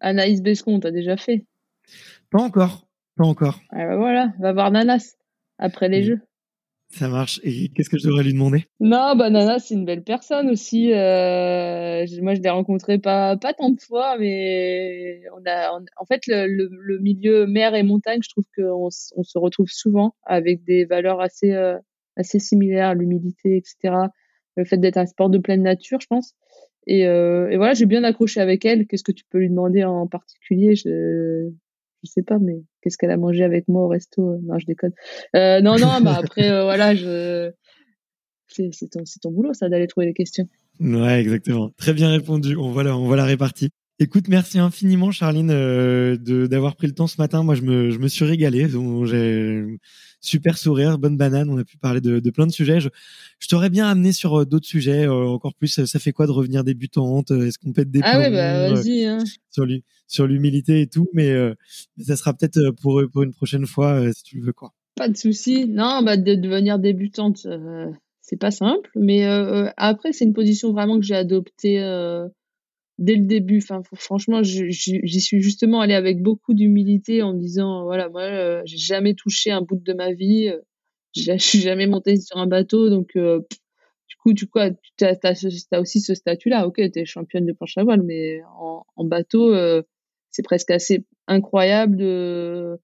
[0.00, 1.46] Anaïs Bescon, t'as déjà fait?
[2.30, 3.60] Pas encore, pas encore.
[3.70, 5.16] Ah bah voilà, va voir Nanas
[5.58, 6.04] après les mmh.
[6.04, 6.20] jeux.
[6.90, 7.38] Ça marche.
[7.44, 8.64] Et qu'est-ce que je devrais lui demander?
[8.80, 10.92] Non, bah Nana, c'est une belle personne aussi.
[10.92, 16.22] Euh, moi, je l'ai rencontré pas pas tant de fois, mais on a, en fait,
[16.26, 20.86] le, le, milieu mer et montagne, je trouve qu'on on se retrouve souvent avec des
[20.86, 21.76] valeurs assez euh,
[22.16, 23.94] assez similaires, l'humilité, etc.
[24.56, 26.34] Le fait d'être un sport de pleine nature, je pense.
[26.86, 28.86] Et, euh, et voilà, j'ai bien accroché avec elle.
[28.86, 30.74] Qu'est-ce que tu peux lui demander en particulier?
[32.04, 34.66] Je sais pas, mais qu'est-ce qu'elle a mangé avec moi au resto euh, Non, je
[34.66, 34.92] déconne.
[35.34, 37.50] Euh, non, non, bah après, euh, voilà, je...
[38.48, 40.48] c'est ton, ton boulot, ça, d'aller trouver les questions.
[40.80, 41.70] Ouais, exactement.
[41.76, 42.56] Très bien répondu.
[42.56, 43.70] On voit la, on voit la répartie.
[44.00, 47.42] Écoute, merci infiniment, Charline, euh, d'avoir pris le temps ce matin.
[47.42, 48.68] Moi, je me, je me suis régalé.
[49.06, 49.78] J'ai
[50.20, 51.50] super sourire, bonne banane.
[51.50, 52.78] On a pu parler de, de plein de sujets.
[52.78, 52.88] Je,
[53.40, 55.84] je t'aurais bien amené sur d'autres sujets, encore plus.
[55.84, 57.32] Ça fait quoi de revenir débutante?
[57.32, 59.04] Est-ce qu'on peut être des Ah ouais, bah vas-y.
[59.04, 59.18] Hein.
[60.06, 61.54] Sur l'humilité et tout, mais, euh,
[62.00, 64.72] ça sera peut-être euh, pour, pour une prochaine fois euh, si tu le veux quoi.
[64.94, 65.66] Pas de souci.
[65.66, 67.46] Non, bah de devenir débutante,
[68.20, 69.24] c'est pas simple, mais
[69.76, 71.78] après c'est une position vraiment que j'ai adoptée
[72.98, 73.58] dès le début.
[73.58, 78.76] Enfin, franchement, j'y suis justement allée avec beaucoup d'humilité en me disant voilà, moi, j'ai
[78.76, 80.52] jamais touché un bout de ma vie,
[81.16, 86.00] je suis jamais montée sur un bateau, donc du coup, tu quoi, tu as, aussi
[86.00, 86.66] ce statut-là.
[86.66, 88.40] Ok, tu es championne de planche à voile, mais
[88.96, 89.54] en, bateau,
[90.30, 92.78] c'est presque assez incroyable de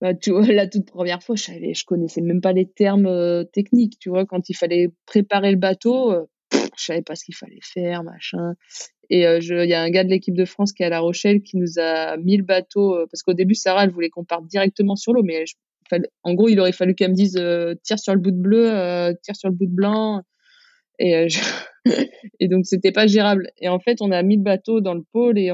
[0.00, 3.06] bah, tu vois la toute première fois je savais je connaissais même pas les termes
[3.06, 7.24] euh, techniques tu vois quand il fallait préparer le bateau euh, je savais pas ce
[7.24, 8.54] qu'il fallait faire machin
[9.10, 11.00] et euh, il y a un gars de l'équipe de France qui est à La
[11.00, 14.46] Rochelle qui nous a mis le bateau parce qu'au début Sarah elle voulait qu'on parte
[14.46, 15.44] directement sur l'eau mais
[16.22, 17.40] en gros il aurait fallu qu'elle me dise
[17.82, 20.22] tire sur le bout de bleu tire sur le bout de blanc
[20.98, 21.26] et
[22.40, 25.02] et donc c'était pas gérable et en fait on a mis le bateau dans le
[25.12, 25.50] pôle et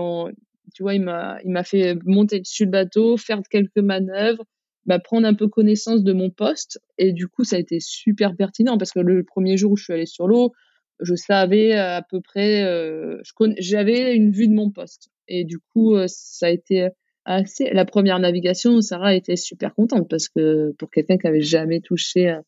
[0.75, 4.45] tu vois, il m'a, il m'a fait monter dessus le bateau, faire quelques manœuvres,
[4.85, 6.81] bah, prendre un peu connaissance de mon poste.
[6.99, 9.85] Et du coup, ça a été super pertinent parce que le premier jour où je
[9.85, 10.53] suis allée sur l'eau,
[11.01, 13.21] je savais à peu près, euh,
[13.59, 15.09] j'avais une vue de mon poste.
[15.29, 16.89] Et du coup, euh, ça a été
[17.25, 17.71] assez.
[17.73, 22.39] La première navigation, Sarah était super contente parce que pour quelqu'un qui avait jamais touché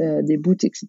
[0.00, 0.86] euh, des bouts, etc.,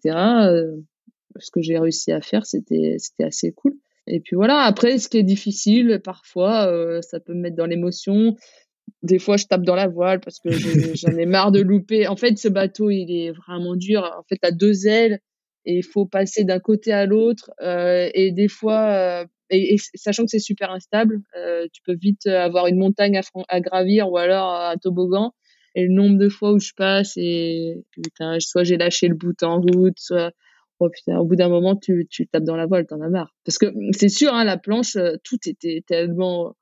[1.38, 3.74] ce que j'ai réussi à faire, c'était, c'était assez cool.
[4.06, 6.70] Et puis voilà, après, ce qui est difficile, parfois,
[7.02, 8.36] ça peut me mettre dans l'émotion.
[9.02, 10.48] Des fois, je tape dans la voile parce que
[10.94, 12.06] j'en ai marre de louper.
[12.06, 14.02] En fait, ce bateau, il est vraiment dur.
[14.18, 15.20] En fait, à deux ailes
[15.74, 17.50] il faut passer d'un côté à l'autre.
[17.60, 22.26] Euh, et des fois, euh, et, sachant que c'est super instable, euh, tu peux vite
[22.26, 25.34] avoir une montagne à, gravir ou alors un toboggan.
[25.74, 29.42] Et le nombre de fois où je passe et putain, soit j'ai lâché le bout
[29.42, 30.32] en route, soit
[30.78, 33.34] oh au bout d'un moment, tu, tu tapes dans la voile, t'en as marre.
[33.44, 36.54] Parce que c'est sûr, hein, la planche, tout était tellement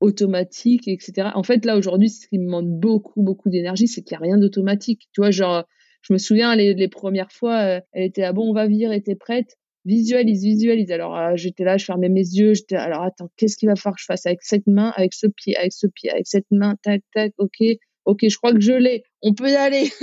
[0.00, 1.30] automatique, etc.
[1.34, 4.26] En fait, là, aujourd'hui, ce qui me demande beaucoup, beaucoup d'énergie, c'est qu'il n'y a
[4.26, 5.08] rien d'automatique.
[5.12, 5.64] Tu vois, genre,
[6.06, 8.92] je me souviens, les, les premières fois, euh, elle était ah bon, on va vivre,
[8.92, 9.56] elle était prête?
[9.84, 10.90] Visualise, visualise.
[10.90, 13.96] Alors, euh, j'étais là, je fermais mes yeux, j'étais, alors attends, qu'est-ce qu'il va falloir
[13.96, 16.76] que je fasse avec cette main, avec ce pied, avec ce pied, avec cette main,
[16.82, 19.90] tac, tac, ok ok, je crois que je l'ai, on peut y aller.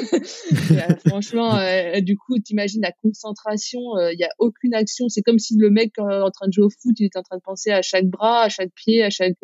[0.71, 3.79] Euh, franchement, euh, du coup, t'imagines la concentration,
[4.11, 5.07] il n'y a aucune action.
[5.07, 7.37] C'est comme si le mec en train de jouer au foot, il était en train
[7.37, 9.37] de penser à chaque bras, à chaque pied, à chaque.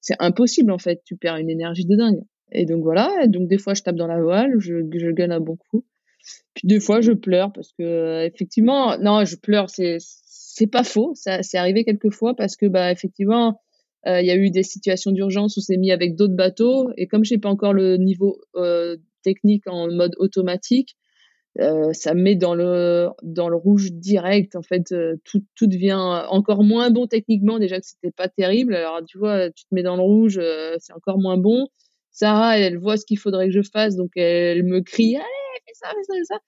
[0.00, 1.00] C'est impossible en fait.
[1.04, 2.20] Tu perds une énergie de dingue.
[2.52, 3.26] Et donc voilà.
[3.26, 5.84] donc des fois, je tape dans la voile, je, je gagne un bon coup.
[6.54, 9.70] Puis des fois, je pleure parce que effectivement, non, je pleure.
[9.70, 11.12] C'est c'est pas faux.
[11.14, 13.60] Ça, c'est arrivé quelques fois parce que bah effectivement
[14.06, 16.90] euh, il y a eu des situations d'urgence où c'est mis avec d'autres bateaux.
[16.96, 20.96] Et comme j'ai pas encore le niveau euh, technique en mode automatique,
[21.60, 24.56] euh, ça me met dans le dans le rouge direct.
[24.56, 24.94] En fait,
[25.24, 27.58] tout tout devient encore moins bon techniquement.
[27.58, 28.74] Déjà que c'était pas terrible.
[28.74, 30.40] Alors tu vois, tu te mets dans le rouge,
[30.78, 31.68] c'est encore moins bon.
[32.10, 35.24] Sarah, elle, voit ce qu'il faudrait que je fasse, donc elle, me crie allez
[35.66, 36.38] fais ça, fais ça, fais ça.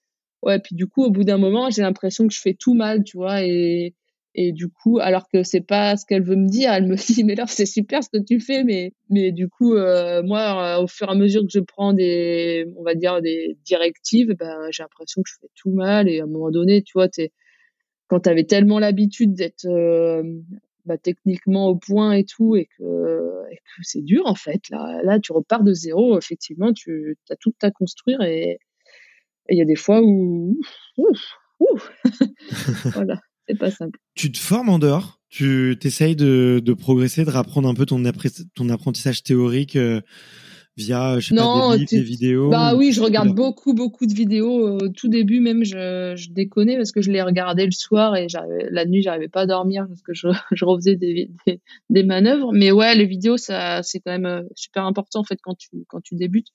[0.43, 3.05] Ouais, puis du coup, au bout d'un moment, j'ai l'impression que je fais tout mal,
[3.05, 3.95] tu vois, et
[4.35, 7.25] et du coup, alors que c'est pas ce qu'elle veut me dire, elle me dit
[7.25, 10.83] mais là c'est super ce que tu fais, mais mais du coup euh, moi euh,
[10.83, 14.69] au fur et à mesure que je prends des on va dire des directives, ben
[14.71, 17.33] j'ai l'impression que je fais tout mal et à un moment donné, tu vois, t'es
[18.09, 20.23] quand tu avais tellement l'habitude d'être euh,
[20.85, 23.31] bah, techniquement au point et tout, et que,
[23.83, 24.69] c'est dur en fait.
[24.71, 26.19] Là, là, tu repars de zéro.
[26.19, 28.59] Effectivement, tu as tout à construire et
[29.49, 30.59] il y a des fois où,
[30.97, 31.93] ouf, ouf,
[32.95, 33.99] voilà, c'est pas simple.
[34.15, 35.21] Tu te formes en dehors?
[35.29, 38.03] Tu essayes de, de, progresser, de rapprendre un peu ton,
[38.55, 40.01] ton apprentissage théorique euh,
[40.77, 44.15] via, je sais pas, des, livres, des vidéos Bah oui, je regarde beaucoup, beaucoup de
[44.15, 44.79] vidéos.
[44.79, 48.27] Au tout début, même, je, je déconnais parce que je les regardais le soir et
[48.71, 51.61] la nuit, j'arrivais pas à dormir parce que je, je refaisais des, des,
[51.91, 52.53] des, manœuvres.
[52.53, 55.69] Mais ouais, les vidéos, ça, c'est quand même euh, super important, en fait, quand tu,
[55.89, 56.49] quand tu débutes,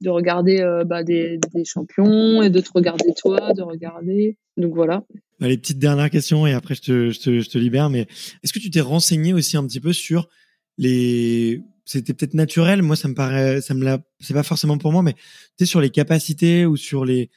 [0.00, 4.36] de regarder euh, bah, des, des champions et de te regarder toi, de regarder.
[4.56, 5.04] Donc voilà.
[5.40, 7.90] Bah, les petites dernières questions et après, je te, je te, je te libère.
[7.90, 8.06] Mais
[8.42, 10.28] est-ce que tu t'es renseigné aussi un petit peu sur
[10.78, 12.82] les c'était peut-être naturel.
[12.82, 15.20] Moi, ça me paraît, ça me l'a, c'est pas forcément pour moi, mais tu
[15.60, 17.30] sais, sur les capacités ou sur les,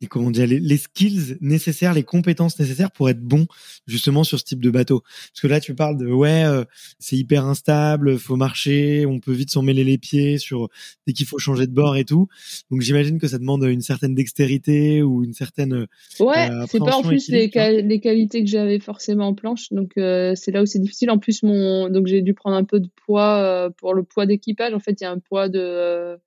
[0.00, 3.46] les comment dire, les, skills nécessaires, les compétences nécessaires pour être bon
[3.86, 5.00] justement sur ce type de bateau.
[5.00, 6.64] Parce que là, tu parles de ouais, euh,
[6.98, 10.68] c'est hyper instable, faut marcher, on peut vite s'en mêler les pieds sur
[11.06, 12.28] dès qu'il faut changer de bord et tout.
[12.70, 16.96] Donc j'imagine que ça demande une certaine dextérité ou une certaine euh, ouais, c'est pas
[16.96, 17.50] en plus les,
[17.82, 19.70] les, qualités que j'avais forcément en planche.
[19.70, 21.10] Donc euh, c'est là où c'est difficile.
[21.10, 24.72] En plus mon donc j'ai dû prendre un peu de poids pour le poids d'équipage.
[24.72, 26.18] En fait, il y a un poids de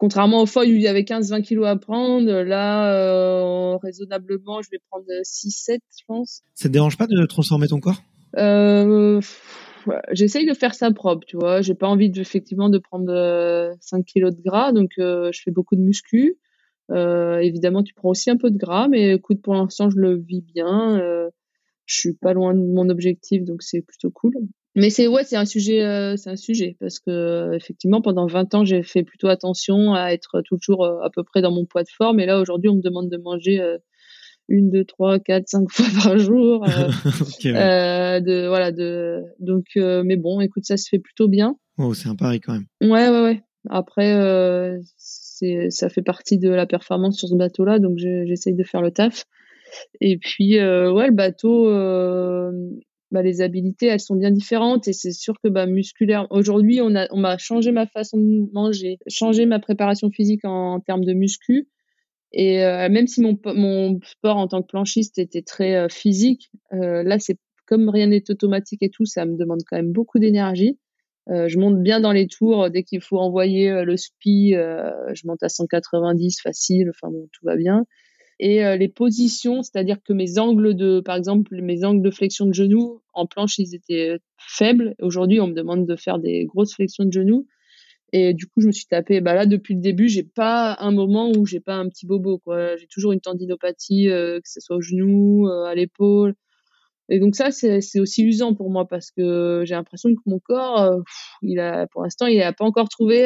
[0.00, 4.70] Contrairement aux fois où il y avait 15-20 kilos à prendre, là, euh, raisonnablement, je
[4.70, 6.40] vais prendre 6-7, je pense.
[6.54, 8.02] Ça te dérange pas de transformer ton corps?
[8.38, 9.20] Euh,
[10.12, 11.60] J'essaye de faire ça propre, tu vois.
[11.60, 13.12] J'ai pas envie de, effectivement de prendre
[13.80, 16.38] 5 euh, kilos de gras, donc euh, je fais beaucoup de muscu.
[16.90, 20.16] Euh, évidemment, tu prends aussi un peu de gras, mais écoute, pour l'instant, je le
[20.16, 20.98] vis bien.
[21.90, 24.32] Je suis pas loin de mon objectif, donc c'est plutôt cool
[24.76, 28.54] mais c'est ouais, c'est un sujet, euh, c'est un sujet parce que effectivement pendant 20
[28.54, 31.82] ans j'ai fait plutôt attention à être toujours euh, à peu près dans mon poids
[31.82, 33.78] de forme et là aujourd'hui on me demande de manger euh,
[34.48, 36.64] une, deux, trois, quatre, cinq fois par jour.
[37.44, 41.56] de voilà de donc mais bon écoute ça se fait plutôt bien.
[41.78, 42.66] Oh, c'est un pari quand même.
[42.80, 43.42] Ouais ouais ouais.
[43.68, 48.64] Après c'est ça fait partie de la performance sur ce bateau là donc j'essaye de
[48.64, 49.24] faire le taf.
[50.00, 51.68] Et puis ouais le bateau
[53.10, 56.28] bah, les habilités, elles sont bien différentes et c'est sûr que bah, musculaire.
[56.30, 60.80] Aujourd'hui, on a, on m'a changé ma façon de manger, changé ma préparation physique en,
[60.80, 61.68] termes de muscu.
[62.32, 66.50] Et euh, même si mon, mon sport en tant que planchiste était très euh, physique,
[66.72, 70.18] euh, là, c'est comme rien n'est automatique et tout, ça me demande quand même beaucoup
[70.18, 70.78] d'énergie.
[71.28, 75.48] je monte bien dans les tours dès qu'il faut envoyer le spi, je monte à
[75.48, 76.90] 190 facile.
[76.90, 77.86] Enfin bon, tout va bien
[78.42, 82.46] et euh, les positions, c'est-à-dire que mes angles de, par exemple, mes angles de flexion
[82.46, 84.94] de genoux en planche, ils étaient faibles.
[85.02, 87.46] Aujourd'hui, on me demande de faire des grosses flexions de genoux.
[88.14, 90.90] Et du coup, je me suis tapé, bah là, depuis le début, j'ai pas un
[90.90, 92.78] moment où j'ai pas un petit bobo, quoi.
[92.78, 96.34] J'ai toujours une tendinopathie, euh, que ce soit au genou, euh, à l'épaule.
[97.10, 101.02] Et donc ça, c'est aussi usant pour moi parce que j'ai l'impression que mon corps,
[101.42, 103.24] il a, pour l'instant, il n'a pas encore trouvé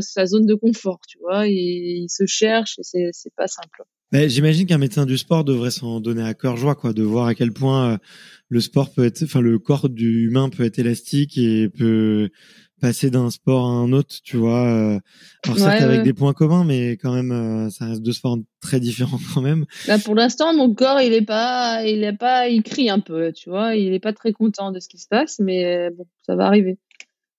[0.00, 1.48] sa zone de confort, tu vois.
[1.48, 3.82] Il, il se cherche et c'est pas simple.
[4.12, 7.34] J'imagine qu'un médecin du sport devrait s'en donner à cœur joie, quoi, de voir à
[7.34, 7.96] quel point euh,
[8.48, 12.28] le sport peut être, enfin, le corps du humain peut être élastique et peut
[12.78, 14.66] passer d'un sport à un autre, tu vois.
[14.66, 15.00] Euh.
[15.44, 18.80] Alors certes avec des points communs, mais quand même, euh, ça reste deux sports très
[18.80, 19.64] différents quand même.
[19.86, 23.32] Là, pour l'instant, mon corps, il est pas, il est pas, il crie un peu,
[23.32, 23.76] tu vois.
[23.76, 26.78] Il est pas très content de ce qui se passe, mais bon, ça va arriver.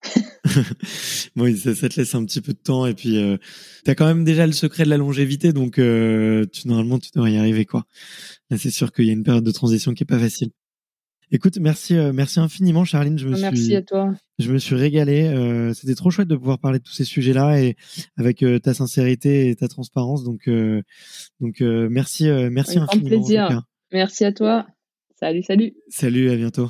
[1.36, 3.38] bon, ça, ça, te laisse un petit peu de temps et puis euh,
[3.86, 7.10] tu as quand même déjà le secret de la longévité, donc euh, tu, normalement tu
[7.14, 7.86] devrais y arriver quoi.
[8.50, 10.50] Là, c'est sûr qu'il y a une période de transition qui est pas facile.
[11.36, 13.18] Écoute, merci, euh, merci infiniment, Charline.
[13.18, 14.14] Je me merci suis, à toi.
[14.38, 15.24] Je me suis régalé.
[15.24, 17.76] Euh, C'était trop chouette de pouvoir parler de tous ces sujets-là et
[18.18, 20.24] avec euh, ta sincérité et ta transparence.
[20.24, 20.48] Donc,
[21.40, 23.08] donc merci, merci infiniment.
[23.08, 23.64] plaisir.
[23.92, 24.68] Merci à toi.
[25.20, 25.74] Salut, salut.
[25.90, 26.70] Salut, à bientôt.